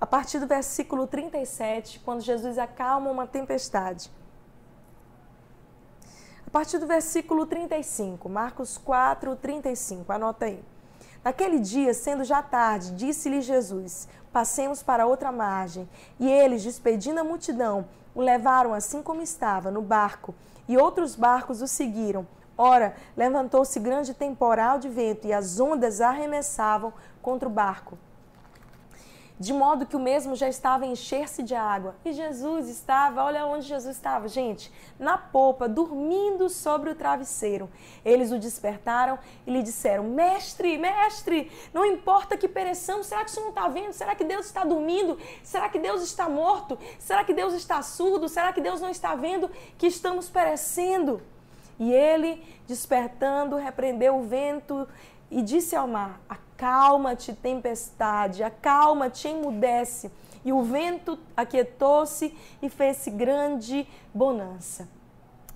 a 0.00 0.06
partir 0.06 0.38
do 0.38 0.46
versículo 0.46 1.06
37, 1.06 2.00
quando 2.00 2.20
Jesus 2.20 2.56
acalma 2.56 3.10
uma 3.10 3.26
tempestade. 3.26 4.10
A 6.46 6.50
partir 6.50 6.78
do 6.78 6.86
versículo 6.86 7.44
35, 7.46 8.28
Marcos 8.28 8.78
4, 8.78 9.34
35, 9.36 10.12
anota 10.12 10.44
aí. 10.44 10.62
Naquele 11.24 11.58
dia, 11.58 11.92
sendo 11.92 12.22
já 12.22 12.40
tarde, 12.40 12.92
disse-lhe 12.92 13.42
Jesus: 13.42 14.08
Passemos 14.32 14.82
para 14.82 15.04
outra 15.04 15.32
margem. 15.32 15.88
E 16.18 16.30
eles, 16.30 16.62
despedindo 16.62 17.20
a 17.20 17.24
multidão, 17.24 17.86
o 18.14 18.20
levaram 18.20 18.72
assim 18.72 19.02
como 19.02 19.20
estava, 19.20 19.70
no 19.70 19.82
barco, 19.82 20.34
e 20.68 20.78
outros 20.78 21.16
barcos 21.16 21.60
o 21.60 21.66
seguiram. 21.66 22.26
Ora, 22.56 22.94
levantou-se 23.16 23.78
grande 23.80 24.14
temporal 24.14 24.78
de 24.78 24.88
vento 24.88 25.26
e 25.26 25.32
as 25.32 25.58
ondas 25.60 26.00
arremessavam 26.00 26.92
contra 27.20 27.48
o 27.48 27.52
barco 27.52 27.98
de 29.38 29.52
modo 29.52 29.86
que 29.86 29.94
o 29.94 30.00
mesmo 30.00 30.34
já 30.34 30.48
estava 30.48 30.84
a 30.84 30.88
encher-se 30.88 31.42
de 31.42 31.54
água. 31.54 31.94
E 32.04 32.12
Jesus 32.12 32.68
estava, 32.68 33.22
olha 33.22 33.46
onde 33.46 33.66
Jesus 33.66 33.96
estava, 33.96 34.26
gente, 34.26 34.72
na 34.98 35.16
popa, 35.16 35.68
dormindo 35.68 36.48
sobre 36.48 36.90
o 36.90 36.94
travesseiro. 36.94 37.70
Eles 38.04 38.32
o 38.32 38.38
despertaram 38.38 39.18
e 39.46 39.50
lhe 39.50 39.62
disseram: 39.62 40.04
Mestre, 40.04 40.76
mestre, 40.76 41.50
não 41.72 41.84
importa 41.84 42.36
que 42.36 42.48
pereçamos, 42.48 43.06
será 43.06 43.24
que 43.24 43.30
você 43.30 43.40
não 43.40 43.50
está 43.50 43.68
vendo? 43.68 43.92
Será 43.92 44.14
que 44.14 44.24
Deus 44.24 44.46
está 44.46 44.64
dormindo? 44.64 45.18
Será 45.42 45.68
que 45.68 45.78
Deus 45.78 46.02
está 46.02 46.28
morto? 46.28 46.78
Será 46.98 47.22
que 47.22 47.32
Deus 47.32 47.54
está 47.54 47.80
surdo? 47.82 48.28
Será 48.28 48.52
que 48.52 48.60
Deus 48.60 48.80
não 48.80 48.90
está 48.90 49.14
vendo 49.14 49.50
que 49.76 49.86
estamos 49.86 50.28
perecendo? 50.28 51.22
E 51.78 51.92
ele, 51.92 52.44
despertando, 52.66 53.56
repreendeu 53.56 54.16
o 54.16 54.22
vento 54.22 54.88
e 55.30 55.42
disse 55.42 55.76
ao 55.76 55.86
mar: 55.86 56.20
Acalma-te, 56.58 57.32
tempestade, 57.32 58.42
acalma-te, 58.42 59.28
emudece. 59.28 60.10
E 60.44 60.52
o 60.52 60.60
vento 60.60 61.16
aquietou-se 61.36 62.36
e 62.60 62.68
fez-se 62.68 63.12
grande 63.12 63.86
bonança. 64.12 64.88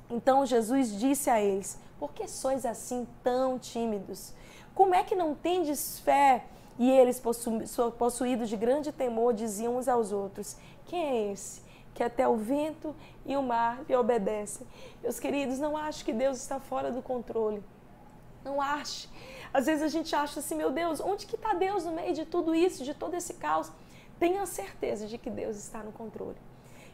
Então 0.08 0.46
Jesus 0.46 0.96
disse 0.96 1.28
a 1.28 1.40
eles: 1.40 1.76
Por 1.98 2.12
que 2.12 2.28
sois 2.28 2.64
assim 2.64 3.04
tão 3.20 3.58
tímidos? 3.58 4.32
Como 4.76 4.94
é 4.94 5.02
que 5.02 5.16
não 5.16 5.34
tendes 5.34 5.98
fé? 5.98 6.44
E 6.78 6.88
eles, 6.88 7.18
possu 7.18 7.50
possuídos 7.98 8.48
de 8.48 8.56
grande 8.56 8.92
temor, 8.92 9.34
diziam 9.34 9.78
uns 9.78 9.88
aos 9.88 10.12
outros: 10.12 10.56
Quem 10.86 11.04
é 11.04 11.32
esse? 11.32 11.62
Que 11.94 12.04
até 12.04 12.28
o 12.28 12.36
vento 12.36 12.94
e 13.26 13.36
o 13.36 13.42
mar 13.42 13.82
lhe 13.88 13.96
obedecem. 13.96 14.64
Meus 15.02 15.18
queridos, 15.18 15.58
não 15.58 15.76
acho 15.76 16.04
que 16.04 16.12
Deus 16.12 16.38
está 16.38 16.60
fora 16.60 16.92
do 16.92 17.02
controle. 17.02 17.60
Não 18.44 18.60
ache. 18.60 19.08
Às 19.52 19.66
vezes 19.66 19.82
a 19.82 19.88
gente 19.88 20.14
acha 20.14 20.40
assim, 20.40 20.54
meu 20.54 20.70
Deus, 20.70 21.00
onde 21.00 21.26
que 21.26 21.36
está 21.36 21.52
Deus 21.52 21.84
no 21.84 21.92
meio 21.92 22.14
de 22.14 22.24
tudo 22.24 22.54
isso, 22.54 22.84
de 22.84 22.94
todo 22.94 23.14
esse 23.14 23.34
caos? 23.34 23.70
Tenha 24.18 24.44
certeza 24.46 25.06
de 25.06 25.18
que 25.18 25.30
Deus 25.30 25.56
está 25.56 25.82
no 25.82 25.92
controle. 25.92 26.38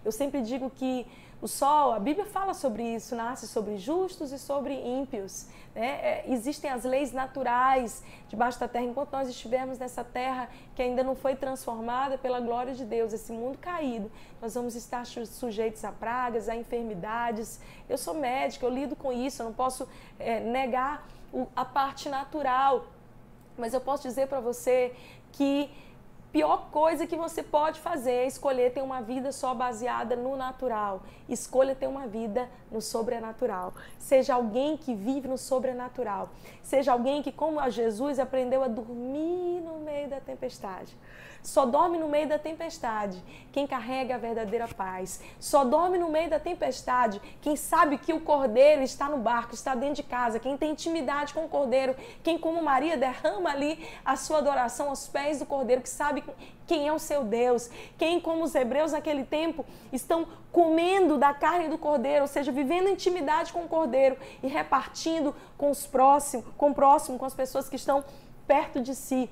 Eu 0.05 0.13
sempre 0.13 0.41
digo 0.41 0.71
que 0.71 1.07
o 1.41 1.47
sol, 1.47 1.93
a 1.93 2.01
Bíblia 2.01 2.27
fala 2.27 2.53
sobre 2.53 2.83
isso, 2.83 3.15
nasce 3.15 3.47
sobre 3.47 3.77
justos 3.77 4.33
e 4.33 4.39
sobre 4.39 4.75
ímpios. 4.75 5.47
Né? 5.73 5.87
É, 5.87 6.25
existem 6.27 6.69
as 6.69 6.83
leis 6.83 7.13
naturais 7.13 8.03
debaixo 8.29 8.59
da 8.59 8.67
terra. 8.67 8.85
Enquanto 8.87 9.13
nós 9.13 9.29
estivermos 9.29 9.79
nessa 9.79 10.03
terra 10.03 10.49
que 10.75 10.83
ainda 10.83 11.05
não 11.05 11.15
foi 11.15 11.37
transformada 11.37 12.19
pela 12.19 12.41
glória 12.41 12.75
de 12.75 12.85
Deus, 12.85 13.13
esse 13.13 13.31
mundo 13.31 13.57
caído, 13.59 14.11
nós 14.43 14.55
vamos 14.55 14.75
estar 14.75 15.07
sujeitos 15.07 15.85
a 15.85 15.93
pragas, 15.93 16.49
a 16.49 16.57
enfermidades. 16.57 17.61
Eu 17.89 17.99
sou 17.99 18.15
médica, 18.15 18.67
eu 18.67 18.71
lido 18.71 18.97
com 18.97 19.13
isso, 19.13 19.43
eu 19.43 19.47
não 19.47 19.53
posso 19.53 19.87
é, 20.19 20.41
negar 20.41 21.07
a 21.55 21.65
parte 21.65 22.09
natural. 22.09 22.87
Mas 23.57 23.75
eu 23.75 23.81
posso 23.81 24.05
dizer 24.05 24.29
para 24.29 24.41
você 24.41 24.95
que 25.33 25.71
pior 26.31 26.69
coisa 26.71 27.07
que 27.07 27.17
você 27.17 27.43
pode 27.43 27.81
fazer 27.81 28.13
é 28.13 28.27
escolher 28.27 28.73
ter 28.73 28.83
uma 28.83 29.01
vida 29.01 29.33
só 29.33 29.55
baseada 29.55 30.15
no 30.15 30.37
natural. 30.37 31.03
Escolha 31.29 31.75
ter 31.75 31.87
uma 31.87 32.07
vida 32.07 32.49
no 32.71 32.81
sobrenatural. 32.81 33.75
Seja 33.99 34.35
alguém 34.35 34.77
que 34.77 34.95
vive 34.95 35.27
no 35.27 35.39
sobrenatural. 35.39 36.31
Seja 36.63 36.93
alguém 36.93 37.23
que, 37.23 37.33
como 37.33 37.59
a 37.59 37.69
Jesus, 37.69 38.19
aprendeu 38.19 38.63
a 38.63 38.69
dormir 38.69 39.58
tempestade. 40.29 40.95
Só 41.43 41.65
dorme 41.65 41.97
no 41.97 42.09
meio 42.09 42.29
da 42.29 42.39
tempestade 42.39 43.23
quem 43.51 43.67
carrega 43.67 44.17
a 44.17 44.19
verdadeira 44.19 44.69
paz. 44.69 45.21
Só 45.41 45.65
dorme 45.65 45.97
no 45.97 46.11
meio 46.11 46.29
da 46.29 46.39
tempestade 46.39 47.21
quem 47.41 47.57
sabe 47.57 47.97
que 47.97 48.13
o 48.13 48.21
cordeiro 48.21 48.83
está 48.83 49.09
no 49.09 49.19
barco, 49.19 49.55
está 49.55 49.75
dentro 49.75 49.97
de 49.97 50.03
casa, 50.03 50.39
quem 50.39 50.57
tem 50.57 50.73
intimidade 50.73 51.33
com 51.33 51.45
o 51.45 51.49
cordeiro, 51.49 51.97
quem, 52.23 52.37
como 52.39 52.63
Maria, 52.63 52.97
derrama 52.97 53.51
ali 53.51 53.89
a 54.05 54.17
sua 54.17 54.39
adoração 54.39 54.91
aos 54.91 55.09
pés 55.09 55.39
do 55.39 55.47
cordeiro, 55.47 55.81
que 55.81 55.89
sabe 55.89 56.23
quem 56.67 56.87
é 56.87 56.93
o 56.93 56.99
seu 56.99 57.25
Deus. 57.25 57.71
Quem, 57.97 58.21
como 58.21 58.45
os 58.45 58.55
hebreus 58.55 58.93
naquele 58.93 59.25
tempo, 59.25 59.65
estão 59.91 60.27
comendo 60.53 61.17
da 61.17 61.33
carne 61.33 61.69
do 61.69 61.79
cordeiro, 61.79 62.23
ou 62.23 62.29
seja, 62.29 62.53
vivendo 62.53 62.91
intimidade 62.91 63.53
com 63.53 63.65
o 63.65 63.69
cordeiro 63.69 64.19
e 64.43 64.47
repartindo 64.47 65.35
com 65.57 65.71
os 65.71 65.87
próximos, 65.87 66.45
com 66.59 66.71
o 66.71 66.75
próximo, 66.75 67.19
com 67.19 67.25
as 67.25 67.35
pessoas 67.35 67.69
que 67.69 67.77
estão 67.77 68.05
perto 68.47 68.81
de 68.81 68.95
si 68.95 69.31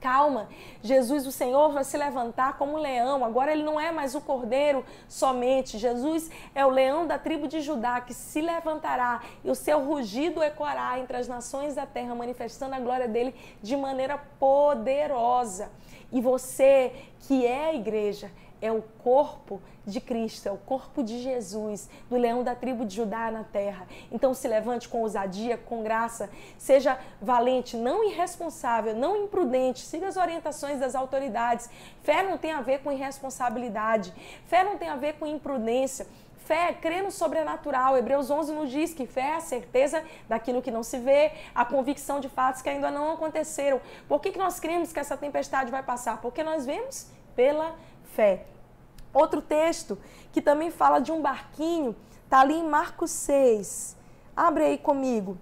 calma. 0.00 0.48
Jesus, 0.82 1.26
o 1.26 1.32
Senhor, 1.32 1.72
vai 1.72 1.84
se 1.84 1.96
levantar 1.96 2.56
como 2.58 2.76
leão. 2.76 3.24
Agora 3.24 3.52
ele 3.52 3.62
não 3.62 3.80
é 3.80 3.90
mais 3.90 4.14
o 4.14 4.20
cordeiro 4.20 4.84
somente. 5.08 5.78
Jesus 5.78 6.30
é 6.54 6.64
o 6.64 6.70
leão 6.70 7.06
da 7.06 7.18
tribo 7.18 7.48
de 7.48 7.60
Judá 7.60 8.00
que 8.00 8.14
se 8.14 8.40
levantará 8.40 9.22
e 9.44 9.50
o 9.50 9.54
seu 9.54 9.84
rugido 9.84 10.42
ecoará 10.42 10.98
entre 10.98 11.16
as 11.16 11.28
nações 11.28 11.74
da 11.74 11.86
terra, 11.86 12.14
manifestando 12.14 12.74
a 12.74 12.80
glória 12.80 13.08
dele 13.08 13.34
de 13.62 13.76
maneira 13.76 14.18
poderosa. 14.38 15.70
E 16.12 16.20
você, 16.20 16.92
que 17.20 17.44
é 17.44 17.70
a 17.70 17.74
igreja, 17.74 18.30
é 18.60 18.72
o 18.72 18.82
corpo 19.02 19.60
de 19.86 20.00
Cristo, 20.00 20.48
é 20.48 20.52
o 20.52 20.56
corpo 20.56 21.02
de 21.02 21.22
Jesus, 21.22 21.88
do 22.10 22.16
leão 22.16 22.42
da 22.42 22.54
tribo 22.54 22.84
de 22.84 22.96
Judá 22.96 23.30
na 23.30 23.44
terra. 23.44 23.86
Então 24.10 24.34
se 24.34 24.48
levante 24.48 24.88
com 24.88 25.00
ousadia, 25.02 25.56
com 25.56 25.82
graça, 25.82 26.28
seja 26.58 26.98
valente, 27.20 27.76
não 27.76 28.04
irresponsável, 28.04 28.94
não 28.94 29.16
imprudente, 29.16 29.80
siga 29.80 30.08
as 30.08 30.16
orientações 30.16 30.80
das 30.80 30.94
autoridades. 30.94 31.70
Fé 32.02 32.22
não 32.22 32.36
tem 32.36 32.52
a 32.52 32.60
ver 32.60 32.80
com 32.82 32.90
irresponsabilidade, 32.90 34.12
fé 34.46 34.64
não 34.64 34.76
tem 34.76 34.88
a 34.88 34.96
ver 34.96 35.14
com 35.14 35.26
imprudência. 35.26 36.06
Fé 36.46 36.68
é 36.68 36.72
crer 36.72 37.02
no 37.02 37.10
sobrenatural. 37.10 37.98
Hebreus 37.98 38.30
11 38.30 38.52
nos 38.52 38.70
diz 38.70 38.94
que 38.94 39.04
fé 39.04 39.30
é 39.30 39.34
a 39.34 39.40
certeza 39.40 40.04
daquilo 40.28 40.62
que 40.62 40.70
não 40.70 40.84
se 40.84 40.96
vê, 40.96 41.32
a 41.52 41.64
convicção 41.64 42.20
de 42.20 42.28
fatos 42.28 42.62
que 42.62 42.68
ainda 42.68 42.88
não 42.88 43.12
aconteceram. 43.12 43.80
Por 44.08 44.20
que, 44.20 44.30
que 44.30 44.38
nós 44.38 44.60
cremos 44.60 44.92
que 44.92 45.00
essa 45.00 45.16
tempestade 45.16 45.72
vai 45.72 45.82
passar? 45.82 46.20
Porque 46.20 46.44
nós 46.44 46.64
vemos 46.64 47.08
pela 47.34 47.74
fé. 48.16 48.46
Outro 49.12 49.40
texto 49.42 49.98
que 50.32 50.40
também 50.40 50.70
fala 50.70 50.98
de 50.98 51.12
um 51.12 51.20
barquinho, 51.20 51.94
está 52.24 52.40
ali 52.40 52.54
em 52.54 52.68
Marcos 52.68 53.10
6. 53.10 53.96
Abre 54.34 54.64
aí 54.64 54.78
comigo. 54.78 55.38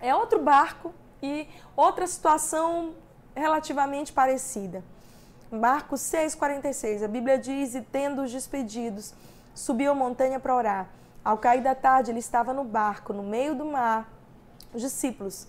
É 0.00 0.14
outro 0.14 0.42
barco 0.42 0.92
e 1.22 1.46
outra 1.76 2.06
situação 2.06 2.94
relativamente 3.34 4.12
parecida. 4.12 4.82
Marcos 5.50 6.00
6,46. 6.00 7.04
A 7.04 7.08
Bíblia 7.08 7.38
diz: 7.38 7.74
E 7.74 7.80
tendo 7.80 8.22
os 8.22 8.32
despedidos, 8.32 9.14
subiu 9.54 9.92
a 9.92 9.94
montanha 9.94 10.40
para 10.40 10.54
orar. 10.54 10.88
Ao 11.24 11.38
cair 11.38 11.62
da 11.62 11.74
tarde, 11.74 12.10
ele 12.10 12.18
estava 12.18 12.52
no 12.52 12.64
barco, 12.64 13.12
no 13.12 13.22
meio 13.22 13.54
do 13.54 13.64
mar, 13.64 14.06
os 14.74 14.82
discípulos, 14.82 15.46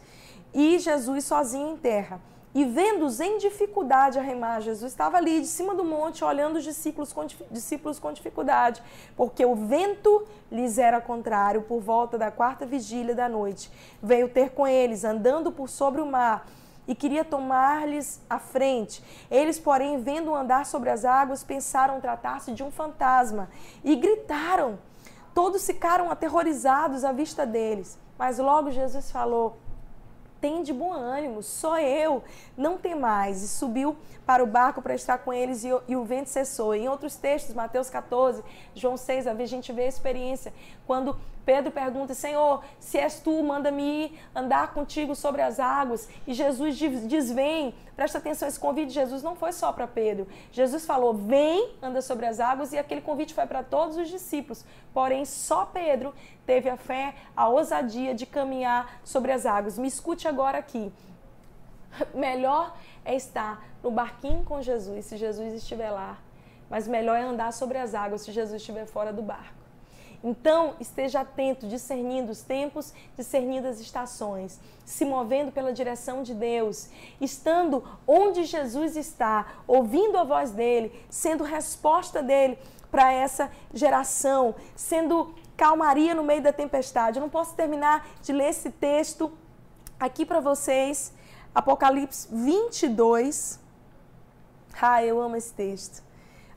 e 0.54 0.80
Jesus 0.80 1.26
sozinho 1.26 1.74
em 1.74 1.78
terra. 1.78 2.22
E 2.56 2.64
vendo-os 2.64 3.20
em 3.20 3.38
dificuldade 3.38 4.18
a 4.18 4.22
remar, 4.22 4.62
Jesus 4.62 4.94
estava 4.94 5.18
ali 5.18 5.42
de 5.42 5.48
cima 5.48 5.76
do 5.76 5.84
monte, 5.84 6.24
olhando 6.24 6.56
os 6.56 6.64
discípulos 6.64 7.12
com, 7.12 7.28
discípulos 7.52 8.00
com 8.00 8.14
dificuldade, 8.14 8.82
porque 9.18 9.46
o 9.46 9.56
vento 9.56 10.26
lhes 10.50 10.78
era 10.78 11.02
contrário. 11.02 11.64
Por 11.64 11.82
volta 11.82 12.18
da 12.18 12.32
quarta 12.32 12.66
vigília 12.66 13.14
da 13.14 13.28
noite, 13.28 13.70
veio 14.02 14.30
ter 14.30 14.52
com 14.52 14.66
eles, 14.66 15.04
andando 15.04 15.52
por 15.52 15.68
sobre 15.68 16.00
o 16.00 16.06
mar 16.06 16.48
e 16.88 16.96
queria 16.96 17.26
tomar-lhes 17.26 18.22
a 18.30 18.40
frente. 18.40 19.04
Eles, 19.30 19.60
porém, 19.60 20.02
vendo 20.02 20.34
andar 20.34 20.66
sobre 20.66 20.90
as 20.90 21.04
águas, 21.04 21.44
pensaram 21.44 22.00
tratar-se 22.00 22.54
de 22.54 22.64
um 22.64 22.72
fantasma 22.72 23.50
e 23.84 23.98
gritaram. 23.98 24.80
Todos 25.34 25.66
ficaram 25.66 26.10
aterrorizados 26.10 27.04
à 27.04 27.12
vista 27.12 27.46
deles. 27.46 28.00
Mas 28.18 28.40
logo 28.40 28.72
Jesus 28.72 29.12
falou: 29.12 29.58
tem 30.42 30.64
de 30.64 30.74
bom 30.74 30.94
ânimo, 30.94 31.42
só 31.42 31.80
eu, 31.80 32.24
não 32.58 32.78
tem 32.78 32.96
mais. 32.96 33.42
E 33.42 33.48
subiu 33.48 33.96
para 34.26 34.44
o 34.44 34.48
barco 34.48 34.82
para 34.82 34.96
estar 34.96 35.18
com 35.20 35.32
eles 35.32 35.64
e, 35.64 35.70
e, 35.88 35.96
o 35.96 36.04
vento 36.04 36.30
cessou. 36.30 36.74
Em 36.74 36.88
outros 36.90 37.16
textos, 37.16 37.54
Mateus 37.54 37.90
14, 37.90 38.44
João 38.74 38.98
6, 38.98 39.28
a 39.28 39.46
gente 39.46 39.72
vê 39.72 39.84
a 39.84 39.88
experiência. 39.88 40.54
Quando 40.86 41.18
Pedro 41.46 41.72
pergunta, 41.72 42.14
Senhor, 42.16 42.64
se 42.80 42.98
és 42.98 43.20
tu, 43.20 43.44
manda-me 43.44 43.84
ir 43.84 44.20
andar 44.34 44.74
contigo 44.74 45.14
sobre 45.14 45.44
as 45.44 45.60
águas. 45.60 46.10
E 46.26 46.34
Jesus 46.34 46.76
diz, 46.76 47.32
vem. 47.32 47.76
Presta 47.96 48.18
atenção, 48.18 48.48
esse 48.48 48.60
convite 48.60 48.88
de 48.88 48.94
Jesus 48.96 49.22
não 49.22 49.36
foi 49.36 49.54
só 49.54 49.72
para 49.72 49.88
Pedro. 49.88 50.28
Jesus 50.52 50.86
falou, 50.86 51.14
vem, 51.14 51.74
anda 51.82 52.02
sobre 52.02 52.26
as 52.26 52.40
águas, 52.40 52.74
e 52.74 52.78
aquele 52.78 53.00
convite 53.00 53.34
foi 53.34 53.46
para 53.46 53.64
todos 53.64 53.96
os 53.96 54.10
discípulos. 54.10 54.66
Porém, 54.94 55.24
só 55.24 55.66
Pedro 55.66 56.14
teve 56.46 56.68
a 56.68 56.78
fé, 56.78 57.14
a 57.38 57.48
ousadia 57.48 58.16
de 58.16 58.26
caminhar 58.26 59.00
sobre 59.04 59.32
as 59.32 59.46
águas. 59.46 59.78
Me 59.78 59.88
escute 59.88 60.28
agora 60.28 60.58
aqui. 60.58 60.92
Melhor 62.14 62.76
é 63.06 63.16
estar 63.16 63.64
no 63.84 63.92
barquinho 63.92 64.44
com 64.44 64.62
Jesus, 64.62 65.06
se 65.06 65.16
Jesus 65.16 65.54
estiver 65.54 65.92
lá. 65.92 66.18
Mas 66.70 66.88
melhor 66.88 67.16
é 67.16 67.22
andar 67.22 67.54
sobre 67.54 67.78
as 67.78 67.94
águas 67.94 68.22
se 68.22 68.32
Jesus 68.32 68.60
estiver 68.60 68.88
fora 68.88 69.14
do 69.14 69.22
barco. 69.22 69.55
Então, 70.28 70.74
esteja 70.80 71.20
atento, 71.22 71.68
discernindo 71.68 72.32
os 72.32 72.42
tempos, 72.42 72.92
discernindo 73.16 73.68
as 73.68 73.80
estações, 73.80 74.60
se 74.84 75.06
movendo 75.06 75.52
pela 75.52 75.72
direção 75.72 76.24
de 76.24 76.34
Deus, 76.34 76.90
estando 77.22 77.84
onde 78.08 78.44
Jesus 78.44 78.96
está, 78.96 79.46
ouvindo 79.68 80.18
a 80.18 80.24
voz 80.24 80.50
dele, 80.50 80.92
sendo 81.12 81.44
resposta 81.44 82.24
dele 82.24 82.58
para 82.90 83.14
essa 83.14 83.52
geração, 83.72 84.56
sendo 84.76 85.32
calmaria 85.56 86.16
no 86.16 86.24
meio 86.24 86.42
da 86.42 86.52
tempestade. 86.52 87.20
Eu 87.20 87.22
não 87.22 87.30
posso 87.30 87.54
terminar 87.54 88.08
de 88.24 88.34
ler 88.34 88.50
esse 88.50 88.72
texto 88.72 89.32
aqui 90.00 90.26
para 90.26 90.40
vocês, 90.40 91.14
Apocalipse 91.54 92.28
22. 92.32 93.60
Ah, 94.82 95.04
eu 95.04 95.22
amo 95.22 95.36
esse 95.36 95.54
texto. 95.54 96.04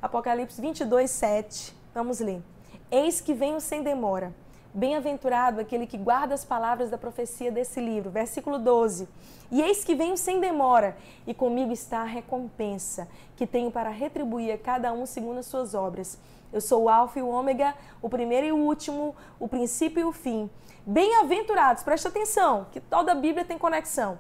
Apocalipse 0.01 0.59
22, 0.59 1.11
7. 1.11 1.77
Vamos 1.95 2.19
ler. 2.19 2.43
Eis 2.91 3.21
que 3.21 3.35
venho 3.35 3.61
sem 3.61 3.83
demora. 3.83 4.35
Bem-aventurado 4.73 5.61
aquele 5.61 5.87
que 5.87 5.99
guarda 5.99 6.35
as 6.35 6.43
palavras 6.43 6.89
da 6.89 6.97
profecia 6.97 7.53
desse 7.53 7.81
livro. 7.81 8.11
Versículo 8.11 8.59
12. 8.59 9.07
E 9.51 9.61
eis 9.61 9.85
que 9.85 9.95
venho 9.95 10.17
sem 10.17 10.41
demora, 10.41 10.97
e 11.27 11.35
comigo 11.35 11.71
está 11.71 12.01
a 12.01 12.05
recompensa, 12.05 13.07
que 13.37 13.47
tenho 13.47 13.71
para 13.71 13.91
retribuir 13.91 14.55
a 14.55 14.59
cada 14.59 14.91
um 14.91 15.05
segundo 15.05 15.39
as 15.39 15.47
suas 15.47 15.75
obras. 15.75 16.19
Eu 16.51 16.63
sou 16.63 16.85
o 16.85 16.89
Alfa 16.89 17.19
e 17.19 17.23
o 17.23 17.29
Ômega, 17.29 17.75
o 18.01 18.09
primeiro 18.09 18.47
e 18.47 18.53
o 18.53 18.57
último, 18.57 19.15
o 19.39 19.47
princípio 19.47 20.01
e 20.01 20.05
o 20.05 20.13
fim. 20.13 20.49
Bem-aventurados, 20.87 21.83
presta 21.83 22.09
atenção, 22.09 22.69
que 22.73 22.81
toda 22.81 23.13
a 23.13 23.15
Bíblia 23.15 23.45
tem 23.45 23.59
conexão. 23.59 24.19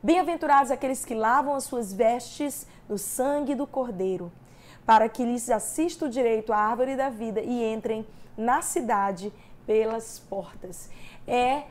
Bem-aventurados 0.00 0.70
aqueles 0.70 1.04
que 1.04 1.14
lavam 1.14 1.56
as 1.56 1.64
suas 1.64 1.92
vestes 1.92 2.64
no 2.88 2.96
sangue 2.96 3.56
do 3.56 3.66
Cordeiro 3.66 4.30
para 4.86 5.08
que 5.08 5.24
lhes 5.24 5.50
assista 5.50 6.06
o 6.06 6.10
direito 6.10 6.52
à 6.52 6.58
árvore 6.58 6.96
da 6.96 7.08
vida 7.08 7.40
e 7.40 7.72
entrem 7.72 8.06
na 8.36 8.62
cidade 8.62 9.32
pelas 9.66 10.18
portas. 10.18 10.90
É 11.26 11.64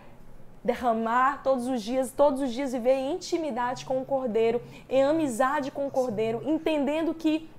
derramar 0.63 1.43
todos 1.43 1.67
os 1.67 1.81
dias, 1.81 2.11
todos 2.11 2.41
os 2.41 2.51
dias 2.51 2.71
viver 2.71 2.95
em 2.95 3.13
intimidade 3.13 3.85
com 3.85 4.01
o 4.01 4.05
Cordeiro, 4.05 4.61
em 4.89 5.03
amizade 5.03 5.69
com 5.69 5.85
o 5.85 5.91
Cordeiro, 5.91 6.41
entendendo 6.45 7.13
que 7.13 7.49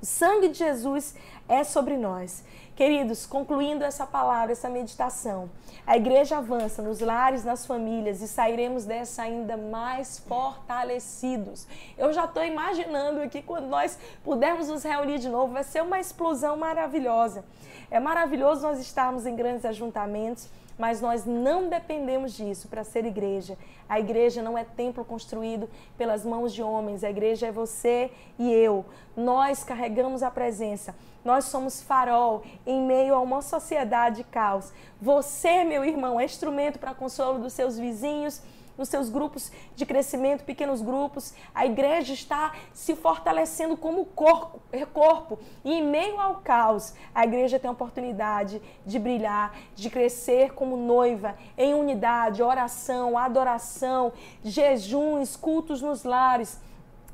o 0.00 0.06
sangue 0.06 0.48
de 0.48 0.58
Jesus 0.58 1.14
é 1.48 1.62
sobre 1.62 1.96
nós. 1.96 2.44
Queridos, 2.74 3.26
concluindo 3.26 3.84
essa 3.84 4.06
palavra, 4.06 4.52
essa 4.52 4.68
meditação, 4.68 5.50
a 5.86 5.94
igreja 5.94 6.38
avança 6.38 6.80
nos 6.80 7.00
lares, 7.00 7.44
nas 7.44 7.66
famílias 7.66 8.22
e 8.22 8.28
sairemos 8.28 8.86
dessa 8.86 9.22
ainda 9.22 9.58
mais 9.58 10.18
fortalecidos. 10.20 11.66
Eu 11.98 12.14
já 12.14 12.24
estou 12.24 12.42
imaginando 12.42 13.20
aqui 13.20 13.42
quando 13.42 13.66
nós 13.66 13.98
pudermos 14.24 14.68
nos 14.68 14.84
reunir 14.84 15.18
de 15.18 15.28
novo, 15.28 15.52
vai 15.52 15.64
ser 15.64 15.82
uma 15.82 16.00
explosão 16.00 16.56
maravilhosa. 16.56 17.44
É 17.90 18.00
maravilhoso 18.00 18.62
nós 18.62 18.80
estarmos 18.80 19.26
em 19.26 19.36
grandes 19.36 19.66
ajuntamentos 19.66 20.48
mas 20.82 21.00
nós 21.00 21.24
não 21.24 21.68
dependemos 21.68 22.32
disso 22.32 22.66
para 22.66 22.82
ser 22.82 23.04
igreja. 23.04 23.56
A 23.88 24.00
igreja 24.00 24.42
não 24.42 24.58
é 24.58 24.64
templo 24.64 25.04
construído 25.04 25.70
pelas 25.96 26.24
mãos 26.24 26.52
de 26.52 26.60
homens, 26.60 27.04
a 27.04 27.08
igreja 27.08 27.46
é 27.46 27.52
você 27.52 28.10
e 28.36 28.52
eu. 28.52 28.84
Nós 29.16 29.62
carregamos 29.62 30.24
a 30.24 30.30
presença, 30.32 30.92
nós 31.24 31.44
somos 31.44 31.80
farol 31.80 32.42
em 32.66 32.80
meio 32.80 33.14
a 33.14 33.20
uma 33.20 33.42
sociedade 33.42 34.16
de 34.16 34.24
caos. 34.24 34.72
Você, 35.00 35.62
meu 35.62 35.84
irmão, 35.84 36.18
é 36.18 36.24
instrumento 36.24 36.80
para 36.80 36.92
consolo 36.92 37.38
dos 37.38 37.52
seus 37.52 37.78
vizinhos 37.78 38.42
nos 38.76 38.88
seus 38.88 39.08
grupos 39.08 39.52
de 39.74 39.84
crescimento, 39.86 40.44
pequenos 40.44 40.82
grupos. 40.82 41.34
A 41.54 41.66
igreja 41.66 42.12
está 42.12 42.52
se 42.72 42.94
fortalecendo 42.94 43.76
como 43.76 44.04
corpo, 44.04 44.60
corpo. 44.92 45.38
E 45.64 45.74
em 45.74 45.86
meio 45.86 46.20
ao 46.20 46.36
caos, 46.36 46.94
a 47.14 47.24
igreja 47.24 47.58
tem 47.58 47.68
a 47.68 47.72
oportunidade 47.72 48.60
de 48.84 48.98
brilhar, 48.98 49.54
de 49.74 49.90
crescer 49.90 50.52
como 50.52 50.76
noiva, 50.76 51.36
em 51.56 51.74
unidade, 51.74 52.42
oração, 52.42 53.16
adoração, 53.16 54.12
jejuns, 54.42 55.36
cultos 55.36 55.80
nos 55.80 56.04
lares 56.04 56.60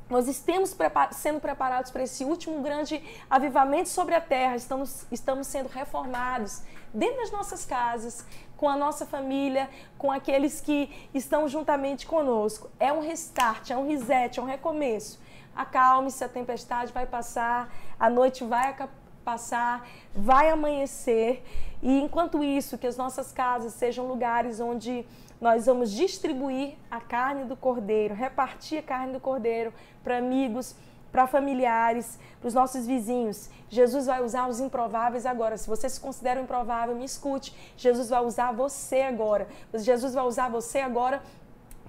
nós 0.09 0.27
estamos 0.27 0.75
sendo 1.11 1.39
preparados 1.39 1.91
para 1.91 2.01
esse 2.01 2.25
último 2.25 2.63
grande 2.63 3.01
avivamento 3.29 3.89
sobre 3.89 4.15
a 4.15 4.21
terra, 4.21 4.55
estamos, 4.55 5.05
estamos 5.11 5.45
sendo 5.45 5.69
reformados 5.69 6.63
dentro 6.91 7.17
das 7.17 7.31
nossas 7.31 7.63
casas, 7.63 8.25
com 8.59 8.67
a 8.67 8.75
nossa 8.75 9.05
família, 9.05 9.69
com 9.97 10.11
aqueles 10.11 10.59
que 10.59 11.07
estão 11.13 11.47
juntamente 11.47 12.05
conosco. 12.05 12.69
É 12.77 12.91
um 12.91 12.99
restart, 12.99 13.71
é 13.71 13.77
um 13.77 13.87
reset, 13.87 14.37
é 14.37 14.41
um 14.43 14.45
recomeço. 14.45 15.17
Acalme-se, 15.55 16.21
a 16.25 16.27
tempestade 16.27 16.91
vai 16.91 17.05
passar, 17.05 17.73
a 17.97 18.09
noite 18.09 18.43
vai 18.43 18.75
passar, 19.23 19.87
vai 20.13 20.49
amanhecer. 20.49 21.41
E 21.81 22.01
enquanto 22.01 22.43
isso, 22.43 22.77
que 22.77 22.85
as 22.85 22.97
nossas 22.97 23.31
casas 23.31 23.71
sejam 23.71 24.05
lugares 24.05 24.59
onde 24.59 25.05
nós 25.39 25.67
vamos 25.67 25.89
distribuir 25.89 26.73
a 26.91 26.99
carne 26.99 27.45
do 27.45 27.55
cordeiro, 27.55 28.13
repartir 28.13 28.79
a 28.79 28.83
carne 28.83 29.13
do 29.13 29.21
cordeiro 29.21 29.73
para 30.03 30.17
amigos, 30.17 30.75
para 31.11 31.27
familiares, 31.27 32.19
para 32.39 32.47
os 32.47 32.53
nossos 32.53 32.85
vizinhos. 32.85 33.49
Jesus 33.69 34.05
vai 34.05 34.23
usar 34.23 34.47
os 34.47 34.59
improváveis 34.59 35.25
agora. 35.25 35.57
Se 35.57 35.67
você 35.67 35.89
se 35.89 35.99
considera 35.99 36.41
improvável, 36.41 36.95
me 36.95 37.05
escute. 37.05 37.55
Jesus 37.77 38.09
vai 38.09 38.23
usar 38.23 38.51
você 38.51 39.01
agora. 39.01 39.47
Jesus 39.73 40.13
vai 40.13 40.25
usar 40.25 40.49
você 40.49 40.79
agora 40.79 41.21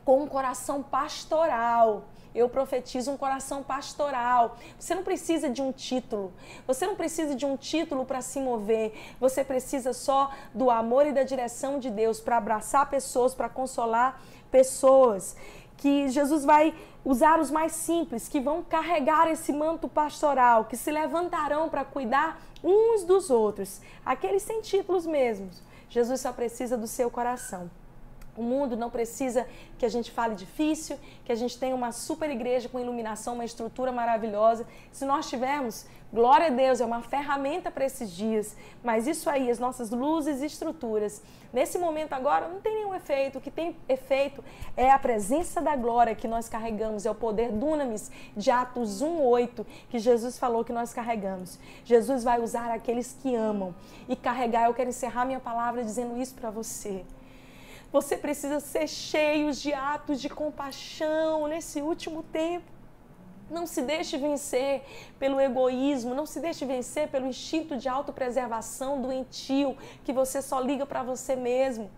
com 0.05 0.23
um 0.23 0.27
coração 0.27 0.83
pastoral. 0.83 2.05
eu 2.33 2.49
profetizo 2.49 3.11
um 3.11 3.17
coração 3.17 3.61
pastoral. 3.61 4.57
Você 4.79 4.95
não 4.95 5.03
precisa 5.03 5.49
de 5.51 5.61
um 5.61 5.73
título. 5.73 6.33
Você 6.65 6.87
não 6.87 6.95
precisa 6.95 7.35
de 7.35 7.45
um 7.45 7.57
título 7.57 8.05
para 8.05 8.21
se 8.21 8.39
mover. 8.39 8.93
Você 9.19 9.43
precisa 9.43 9.93
só 9.93 10.31
do 10.55 10.71
amor 10.71 11.07
e 11.07 11.13
da 11.13 11.25
direção 11.25 11.81
de 11.81 11.91
Deus 11.91 12.21
para 12.21 12.37
abraçar 12.37 12.89
pessoas, 12.89 13.35
para 13.35 13.49
consolar 13.49 14.23
pessoas. 14.51 15.37
Que 15.81 16.09
Jesus 16.09 16.45
vai 16.45 16.75
usar 17.05 17.40
os 17.40 17.51
mais 17.51 17.73
simples, 17.73 18.29
que 18.29 18.38
vão 18.38 18.62
carregar 18.62 19.29
esse 19.31 19.53
manto 19.53 19.88
pastoral, 19.88 20.66
que 20.66 20.77
se 20.77 20.93
levantarão 20.93 21.69
para 21.69 21.85
cuidar 21.85 22.40
uns 22.62 23.03
dos 23.05 23.31
outros, 23.31 23.81
aqueles 24.05 24.43
sem 24.43 24.61
títulos 24.61 25.07
mesmos. 25.07 25.62
Jesus 25.88 26.21
só 26.21 26.33
precisa 26.33 26.77
do 26.77 26.87
seu 26.87 27.11
coração. 27.11 27.71
O 28.37 28.43
mundo 28.43 28.77
não 28.77 28.90
precisa 28.90 29.47
que 29.79 29.85
a 29.85 29.88
gente 29.88 30.11
fale 30.11 30.35
difícil, 30.35 30.99
que 31.25 31.33
a 31.33 31.35
gente 31.35 31.59
tenha 31.59 31.75
uma 31.75 31.93
super 31.93 32.31
igreja 32.31 32.69
com 32.69 32.79
iluminação, 32.79 33.35
uma 33.35 33.45
estrutura 33.45 33.90
maravilhosa. 33.90 34.66
Se 34.93 35.05
nós 35.05 35.29
tivermos, 35.29 35.87
glória 36.12 36.47
a 36.47 36.51
Deus, 36.51 36.81
é 36.81 36.85
uma 36.85 37.03
ferramenta 37.03 37.71
para 37.71 37.85
esses 37.85 38.11
dias. 38.11 38.57
Mas 38.83 39.07
isso 39.07 39.29
aí, 39.29 39.51
as 39.51 39.59
nossas 39.59 39.90
luzes 39.90 40.43
e 40.43 40.47
estruturas, 40.47 41.23
nesse 41.53 41.79
momento 41.79 42.12
agora 42.12 42.49
não 42.49 42.61
tem 42.61 42.75
nenhum 42.75 42.95
efeito. 42.95 43.38
O 43.38 43.40
que 43.40 43.51
tem 43.51 43.77
efeito 43.88 44.45
é 44.77 44.90
a 44.90 44.99
presença 44.99 45.61
da 45.61 45.75
glória 45.77 46.14
que 46.14 46.29
nós 46.29 46.49
carregamos, 46.49 47.05
é 47.05 47.11
o 47.11 47.14
poder 47.14 47.51
dunamis 47.53 48.11
de 48.37 48.51
Atos 48.51 49.03
1:8 49.03 49.66
que 49.88 49.99
Jesus 49.99 50.38
falou 50.38 50.64
que 50.64 50.73
nós 50.73 50.95
carregamos. 50.95 51.59
Jesus 51.85 52.25
vai 52.25 52.40
usar 52.40 52.71
aqueles 52.71 53.16
que 53.21 53.35
amam 53.35 53.75
e 54.09 54.16
carregar. 54.16 54.66
Eu 54.66 54.75
quero 54.75 54.88
encerrar 54.88 55.25
minha 55.25 55.40
palavra 55.40 55.83
dizendo 55.83 56.16
isso 56.16 56.35
para 56.35 56.51
você. 56.51 57.05
Você 57.92 58.16
precisa 58.16 58.61
ser 58.61 58.87
cheio 58.87 59.53
de 59.53 59.74
atos 59.74 60.20
de 60.20 60.29
compaixão 60.29 61.48
nesse 61.48 61.83
último 61.83 62.22
tempo. 62.22 62.70
Não 63.50 63.66
se 63.66 63.83
deixe 63.83 64.16
vencer 64.16 64.85
pelo 65.18 65.40
egoísmo, 65.40 66.14
não 66.14 66.24
se 66.24 66.38
deixe 66.38 66.64
vencer 66.64 67.09
pelo 67.09 67.26
instinto 67.26 67.76
de 67.76 67.88
autopreservação 67.88 69.03
doentio 69.03 69.76
que 70.05 70.12
você 70.12 70.40
só 70.40 70.61
liga 70.61 70.87
para 70.87 71.03
você 71.03 71.35
mesmo. 71.35 71.90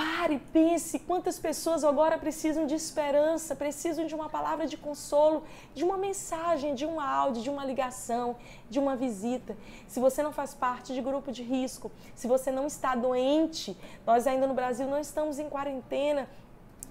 Pare, 0.00 0.38
pense 0.50 0.98
quantas 1.00 1.38
pessoas 1.38 1.84
agora 1.84 2.16
precisam 2.16 2.64
de 2.64 2.74
esperança, 2.74 3.54
precisam 3.54 4.06
de 4.06 4.14
uma 4.14 4.30
palavra 4.30 4.66
de 4.66 4.78
consolo, 4.78 5.44
de 5.74 5.84
uma 5.84 5.98
mensagem, 5.98 6.74
de 6.74 6.86
um 6.86 6.98
áudio, 6.98 7.42
de 7.42 7.50
uma 7.50 7.66
ligação, 7.66 8.34
de 8.70 8.78
uma 8.78 8.96
visita. 8.96 9.54
Se 9.86 10.00
você 10.00 10.22
não 10.22 10.32
faz 10.32 10.54
parte 10.54 10.94
de 10.94 11.02
grupo 11.02 11.30
de 11.30 11.42
risco, 11.42 11.92
se 12.14 12.26
você 12.26 12.50
não 12.50 12.66
está 12.66 12.94
doente, 12.94 13.76
nós 14.06 14.26
ainda 14.26 14.46
no 14.46 14.54
Brasil 14.54 14.86
não 14.86 14.98
estamos 14.98 15.38
em 15.38 15.50
quarentena, 15.50 16.26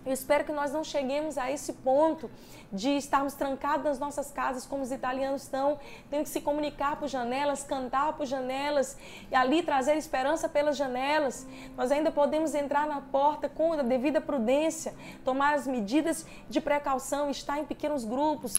eu 0.09 0.13
espero 0.13 0.43
que 0.43 0.51
nós 0.51 0.73
não 0.73 0.83
cheguemos 0.83 1.37
a 1.37 1.51
esse 1.51 1.71
ponto 1.71 2.31
de 2.73 2.97
estarmos 2.97 3.35
trancados 3.35 3.85
nas 3.85 3.99
nossas 3.99 4.31
casas 4.31 4.65
como 4.65 4.81
os 4.81 4.91
italianos 4.91 5.43
estão, 5.43 5.79
tendo 6.09 6.23
que 6.23 6.29
se 6.29 6.41
comunicar 6.41 6.95
por 6.95 7.07
janelas, 7.07 7.61
cantar 7.61 8.13
por 8.13 8.25
janelas 8.25 8.97
e 9.29 9.35
ali 9.35 9.61
trazer 9.61 9.95
esperança 9.97 10.49
pelas 10.49 10.75
janelas. 10.75 11.45
Nós 11.77 11.91
ainda 11.91 12.11
podemos 12.11 12.55
entrar 12.55 12.87
na 12.87 13.01
porta 13.01 13.47
com 13.47 13.73
a 13.73 13.83
devida 13.83 14.19
prudência, 14.19 14.95
tomar 15.23 15.53
as 15.53 15.67
medidas 15.67 16.25
de 16.49 16.59
precaução, 16.59 17.29
estar 17.29 17.59
em 17.59 17.65
pequenos 17.65 18.03
grupos, 18.03 18.55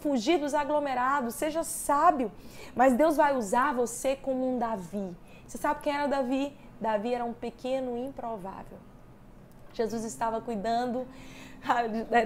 fugir 0.00 0.40
dos 0.40 0.54
aglomerados, 0.54 1.36
seja 1.36 1.62
sábio. 1.62 2.32
Mas 2.74 2.94
Deus 2.94 3.16
vai 3.16 3.36
usar 3.36 3.72
você 3.72 4.16
como 4.16 4.54
um 4.56 4.58
Davi. 4.58 5.16
Você 5.46 5.56
sabe 5.56 5.82
quem 5.82 5.94
era 5.94 6.08
Davi? 6.08 6.52
Davi 6.80 7.14
era 7.14 7.24
um 7.24 7.32
pequeno 7.32 7.96
improvável. 7.96 8.89
Jesus 9.72 10.04
estava 10.04 10.40
cuidando, 10.40 11.06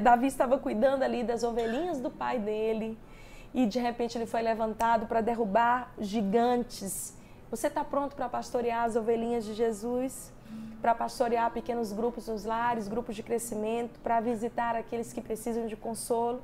Davi 0.02 0.26
estava 0.26 0.58
cuidando 0.58 1.02
ali 1.02 1.24
das 1.24 1.42
ovelhinhas 1.42 2.00
do 2.00 2.10
pai 2.10 2.38
dele 2.38 2.98
e 3.52 3.66
de 3.66 3.78
repente 3.78 4.16
ele 4.16 4.26
foi 4.26 4.42
levantado 4.42 5.06
para 5.06 5.20
derrubar 5.20 5.92
gigantes. 5.98 7.16
Você 7.50 7.68
está 7.68 7.84
pronto 7.84 8.16
para 8.16 8.28
pastorear 8.28 8.84
as 8.84 8.96
ovelhinhas 8.96 9.44
de 9.44 9.54
Jesus? 9.54 10.32
Para 10.80 10.94
pastorear 10.94 11.50
pequenos 11.52 11.92
grupos 11.92 12.28
nos 12.28 12.44
lares, 12.44 12.88
grupos 12.88 13.16
de 13.16 13.22
crescimento, 13.22 13.98
para 14.00 14.20
visitar 14.20 14.76
aqueles 14.76 15.12
que 15.12 15.20
precisam 15.20 15.66
de 15.66 15.76
consolo? 15.76 16.42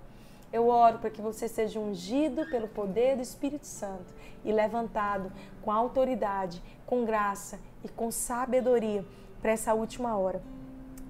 Eu 0.53 0.69
oro 0.69 0.99
para 0.99 1.11
que 1.11 1.21
você 1.21 1.47
seja 1.47 1.79
ungido 1.79 2.45
pelo 2.47 2.67
poder 2.67 3.17
do 3.17 3.23
Espírito 3.23 3.67
Santo 3.67 4.13
e 4.45 4.53
levantado 4.53 5.31
com 5.63 5.71
autoridade, 5.71 6.63
com 6.87 7.05
graça 7.05 7.59
e 7.85 7.89
com 7.89 8.11
sabedoria 8.11 9.05
para 9.41 9.53
essa 9.53 9.75
última 9.75 10.17
hora. 10.17 10.43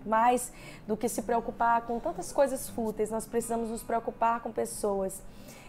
Mais 0.05 0.53
do 0.87 0.97
que 0.97 1.09
se 1.09 1.23
preocupar 1.23 1.83
com 1.83 1.99
tantas 2.01 2.33
coisas 2.33 2.69
fúteis, 2.69 3.11
nós 3.11 3.27
precisamos 3.27 3.69
nos 3.69 3.83
preocupar 3.83 4.41
com 4.41 4.51
pessoas. 4.51 5.23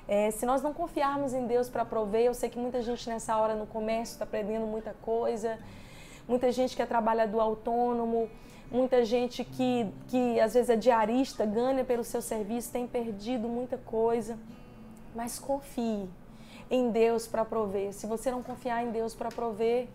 É, 0.07 0.31
se 0.31 0.45
nós 0.45 0.61
não 0.61 0.73
confiarmos 0.73 1.33
em 1.33 1.45
Deus 1.45 1.69
para 1.69 1.85
prover, 1.85 2.23
eu 2.23 2.33
sei 2.33 2.49
que 2.49 2.59
muita 2.59 2.81
gente 2.81 3.07
nessa 3.09 3.37
hora 3.37 3.55
no 3.55 3.65
comércio 3.65 4.13
está 4.13 4.25
aprendendo 4.25 4.65
muita 4.65 4.93
coisa, 5.01 5.57
muita 6.27 6.51
gente 6.51 6.75
que 6.75 6.81
é 6.81 6.85
trabalhador 6.85 7.39
autônomo, 7.39 8.29
muita 8.71 9.05
gente 9.05 9.43
que, 9.43 9.87
que 10.07 10.39
às 10.39 10.53
vezes 10.53 10.69
é 10.69 10.75
diarista, 10.75 11.45
ganha 11.45 11.83
pelo 11.83 12.03
seu 12.03 12.21
serviço, 12.21 12.71
tem 12.71 12.87
perdido 12.87 13.47
muita 13.47 13.77
coisa. 13.77 14.37
Mas 15.13 15.37
confie 15.37 16.09
em 16.69 16.89
Deus 16.89 17.27
para 17.27 17.43
prover. 17.43 17.93
Se 17.93 18.07
você 18.07 18.31
não 18.31 18.41
confiar 18.41 18.83
em 18.83 18.91
Deus 18.91 19.13
para 19.13 19.29
prover, 19.29 19.87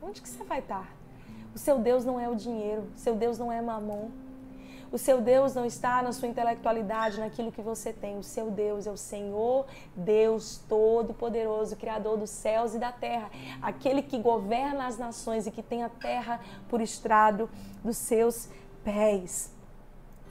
onde 0.00 0.22
que 0.22 0.28
você 0.28 0.44
vai 0.44 0.60
estar? 0.60 0.99
O 1.54 1.58
seu 1.58 1.78
Deus 1.78 2.04
não 2.04 2.18
é 2.18 2.28
o 2.28 2.34
dinheiro, 2.34 2.84
o 2.94 2.98
seu 2.98 3.14
Deus 3.14 3.38
não 3.38 3.50
é 3.50 3.60
mamon. 3.60 4.08
O 4.92 4.98
seu 4.98 5.20
Deus 5.20 5.54
não 5.54 5.64
está 5.64 6.02
na 6.02 6.12
sua 6.12 6.26
intelectualidade, 6.26 7.20
naquilo 7.20 7.52
que 7.52 7.62
você 7.62 7.92
tem. 7.92 8.18
O 8.18 8.24
seu 8.24 8.50
Deus 8.50 8.88
é 8.88 8.90
o 8.90 8.96
Senhor, 8.96 9.66
Deus 9.94 10.60
Todo-Poderoso, 10.68 11.76
Criador 11.76 12.18
dos 12.18 12.30
céus 12.30 12.74
e 12.74 12.78
da 12.78 12.90
terra, 12.90 13.30
aquele 13.62 14.02
que 14.02 14.18
governa 14.18 14.86
as 14.86 14.98
nações 14.98 15.46
e 15.46 15.50
que 15.52 15.62
tem 15.62 15.84
a 15.84 15.88
terra 15.88 16.40
por 16.68 16.80
estrado 16.80 17.48
dos 17.84 17.96
seus 17.96 18.48
pés. 18.82 19.52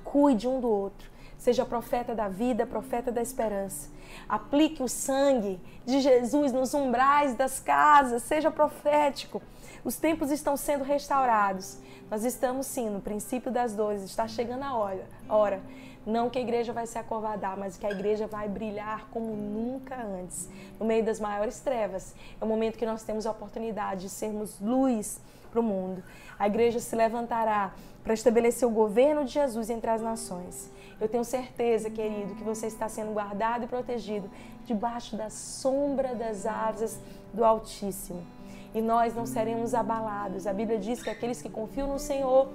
Cuide 0.03 0.45
um 0.45 0.59
do 0.59 0.69
outro. 0.69 1.09
Seja 1.37 1.63
profeta 1.63 2.13
da 2.13 2.27
vida, 2.27 2.65
profeta 2.65 3.13
da 3.13 3.21
esperança. 3.21 3.89
Aplique 4.27 4.83
o 4.83 4.89
sangue 4.89 5.57
de 5.85 6.01
Jesus 6.01 6.51
nos 6.51 6.73
umbrais 6.73 7.33
das 7.33 7.61
casas. 7.61 8.23
Seja 8.23 8.51
profético. 8.51 9.41
Os 9.83 9.95
tempos 9.95 10.29
estão 10.31 10.57
sendo 10.57 10.83
restaurados. 10.83 11.77
Nós 12.11 12.23
estamos 12.23 12.65
sim 12.65 12.89
no 12.89 12.99
princípio 12.99 13.51
das 13.51 13.73
dores, 13.73 14.03
está 14.03 14.27
chegando 14.27 14.63
a 14.63 14.75
hora. 14.75 15.05
hora. 15.27 15.61
Não 16.05 16.29
que 16.29 16.39
a 16.39 16.41
igreja 16.41 16.73
vai 16.73 16.87
se 16.87 16.97
acovardar, 16.97 17.57
mas 17.57 17.77
que 17.77 17.85
a 17.85 17.91
igreja 17.91 18.25
vai 18.25 18.47
brilhar 18.47 19.07
como 19.11 19.35
nunca 19.35 19.95
antes. 19.95 20.49
No 20.79 20.85
meio 20.85 21.03
das 21.03 21.19
maiores 21.19 21.59
trevas, 21.59 22.15
é 22.39 22.43
o 22.43 22.47
momento 22.47 22.77
que 22.77 22.85
nós 22.85 23.03
temos 23.03 23.25
a 23.25 23.31
oportunidade 23.31 24.01
de 24.01 24.09
sermos 24.09 24.59
luz 24.59 25.21
para 25.51 25.59
o 25.59 25.63
mundo. 25.63 26.03
A 26.37 26.47
igreja 26.47 26.79
se 26.79 26.95
levantará 26.95 27.73
para 28.03 28.13
estabelecer 28.13 28.67
o 28.67 28.71
governo 28.71 29.23
de 29.25 29.33
Jesus 29.33 29.69
entre 29.69 29.89
as 29.89 30.01
nações. 30.01 30.69
Eu 30.99 31.07
tenho 31.07 31.23
certeza, 31.23 31.89
querido, 31.89 32.35
que 32.35 32.43
você 32.43 32.67
está 32.67 32.89
sendo 32.89 33.13
guardado 33.13 33.65
e 33.65 33.67
protegido 33.67 34.29
debaixo 34.65 35.15
da 35.15 35.29
sombra 35.29 36.15
das 36.15 36.45
asas 36.45 36.99
do 37.33 37.43
Altíssimo 37.45 38.38
e 38.73 38.81
nós 38.81 39.15
não 39.15 39.25
seremos 39.25 39.73
abalados. 39.73 40.45
A 40.45 40.53
Bíblia 40.53 40.79
diz 40.79 41.01
que 41.01 41.09
aqueles 41.09 41.41
que 41.41 41.49
confiam 41.49 41.87
no 41.87 41.99
Senhor 41.99 42.49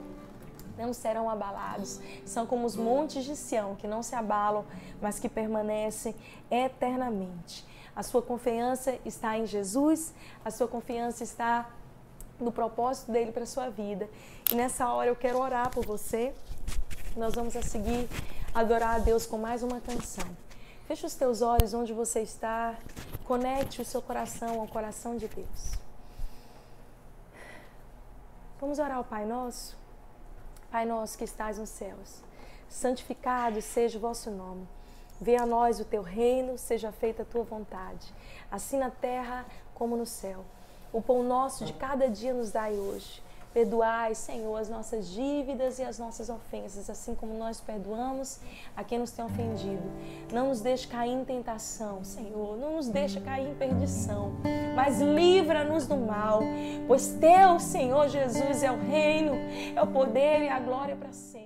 não 0.77 0.92
serão 0.92 1.29
abalados. 1.29 2.00
São 2.24 2.46
como 2.46 2.66
os 2.66 2.77
montes 2.77 3.24
de 3.24 3.37
Sião, 3.37 3.74
que 3.77 3.87
não 3.87 4.03
se 4.03 4.14
abalam, 4.14 4.64
mas 5.00 5.18
que 5.18 5.29
permanecem 5.29 6.14
eternamente. 6.50 7.64
A 7.94 8.03
sua 8.03 8.22
confiança 8.22 8.98
está 9.05 9.38
em 9.38 9.46
Jesus, 9.46 10.12
a 10.44 10.50
sua 10.50 10.66
confiança 10.66 11.22
está 11.22 11.70
no 12.40 12.50
propósito 12.50 13.12
dele 13.12 13.31
para 13.31 13.44
a 13.44 13.46
sua 13.46 13.68
vida. 13.68 14.09
E 14.50 14.55
nessa 14.55 14.88
hora 14.88 15.09
eu 15.09 15.16
quero 15.16 15.38
orar 15.38 15.70
por 15.70 15.87
você. 15.87 16.35
Nós 17.16 17.35
vamos 17.35 17.55
a 17.55 17.62
seguir 17.62 18.09
adorar 18.53 18.96
a 18.96 18.98
Deus 18.98 19.27
com 19.27 19.38
mais 19.38 19.62
uma 19.62 19.81
canção. 19.81 20.27
Feche 20.87 21.07
os 21.07 21.14
teus 21.14 21.40
olhos 21.40 21.72
onde 21.72 21.92
você 21.92 22.20
está. 22.20 22.74
Conecte 23.24 23.81
o 23.81 23.85
seu 23.85 24.03
coração 24.03 24.61
ao 24.61 24.66
coração 24.66 25.16
de 25.16 25.29
Deus. 25.29 25.84
Vamos 28.64 28.79
orar 28.79 28.96
ao 28.96 29.05
Pai 29.05 29.27
Nosso? 29.27 29.77
Pai 30.70 30.87
Nosso 30.87 31.18
que 31.18 31.24
estás 31.24 31.59
nos 31.59 31.68
céus, 31.68 32.22
santificado 32.66 33.61
seja 33.61 33.98
o 33.98 34.00
vosso 34.00 34.31
nome. 34.31 34.66
Venha 35.20 35.42
a 35.42 35.46
nós 35.46 35.81
o 35.81 35.85
teu 35.85 36.00
reino, 36.00 36.57
seja 36.57 36.90
feita 36.90 37.20
a 37.20 37.24
tua 37.27 37.42
vontade, 37.42 38.11
assim 38.50 38.79
na 38.79 38.88
terra 38.88 39.44
como 39.74 39.98
no 39.98 40.07
céu. 40.07 40.46
O 40.94 41.03
pão 41.03 41.22
nosso 41.22 41.66
de 41.66 41.74
cada 41.74 42.09
dia 42.09 42.33
nos 42.33 42.53
dai 42.53 42.72
hoje 42.72 43.22
Perdoai, 43.55 44.17
Senhor, 44.17 44.57
as 44.57 44.69
nossas 44.69 45.09
dívidas 45.11 45.79
e 45.79 45.85
as 45.85 45.97
nossas 45.97 46.29
ofensas, 46.29 46.90
assim 46.90 47.14
como 47.14 47.38
nós 47.38 47.61
perdoamos 47.61 48.40
a 48.77 48.83
quem 48.83 48.98
nos 48.98 49.13
tem 49.13 49.25
ofendido. 49.25 49.85
Não 50.33 50.48
nos 50.48 50.61
deixe 50.61 50.88
cair 50.88 51.13
em 51.13 51.25
tentação, 51.25 52.02
Senhor, 52.02 52.57
não 52.57 52.75
nos 52.75 52.88
deixe 52.88 53.21
cair 53.21 53.48
em 53.48 53.55
perdição, 53.55 54.33
mas 54.75 55.00
livra-nos 55.00 55.87
do 55.87 55.96
mal, 55.96 56.40
pois 56.88 57.17
teu, 57.21 57.61
Senhor 57.61 58.09
Jesus, 58.09 58.65
é 58.65 58.73
o 58.73 58.77
reino, 58.77 59.35
é 59.77 59.81
o 59.81 59.87
poder 59.87 60.42
e 60.42 60.48
a 60.48 60.59
glória 60.59 60.96
para 60.96 61.13
sempre. 61.13 61.44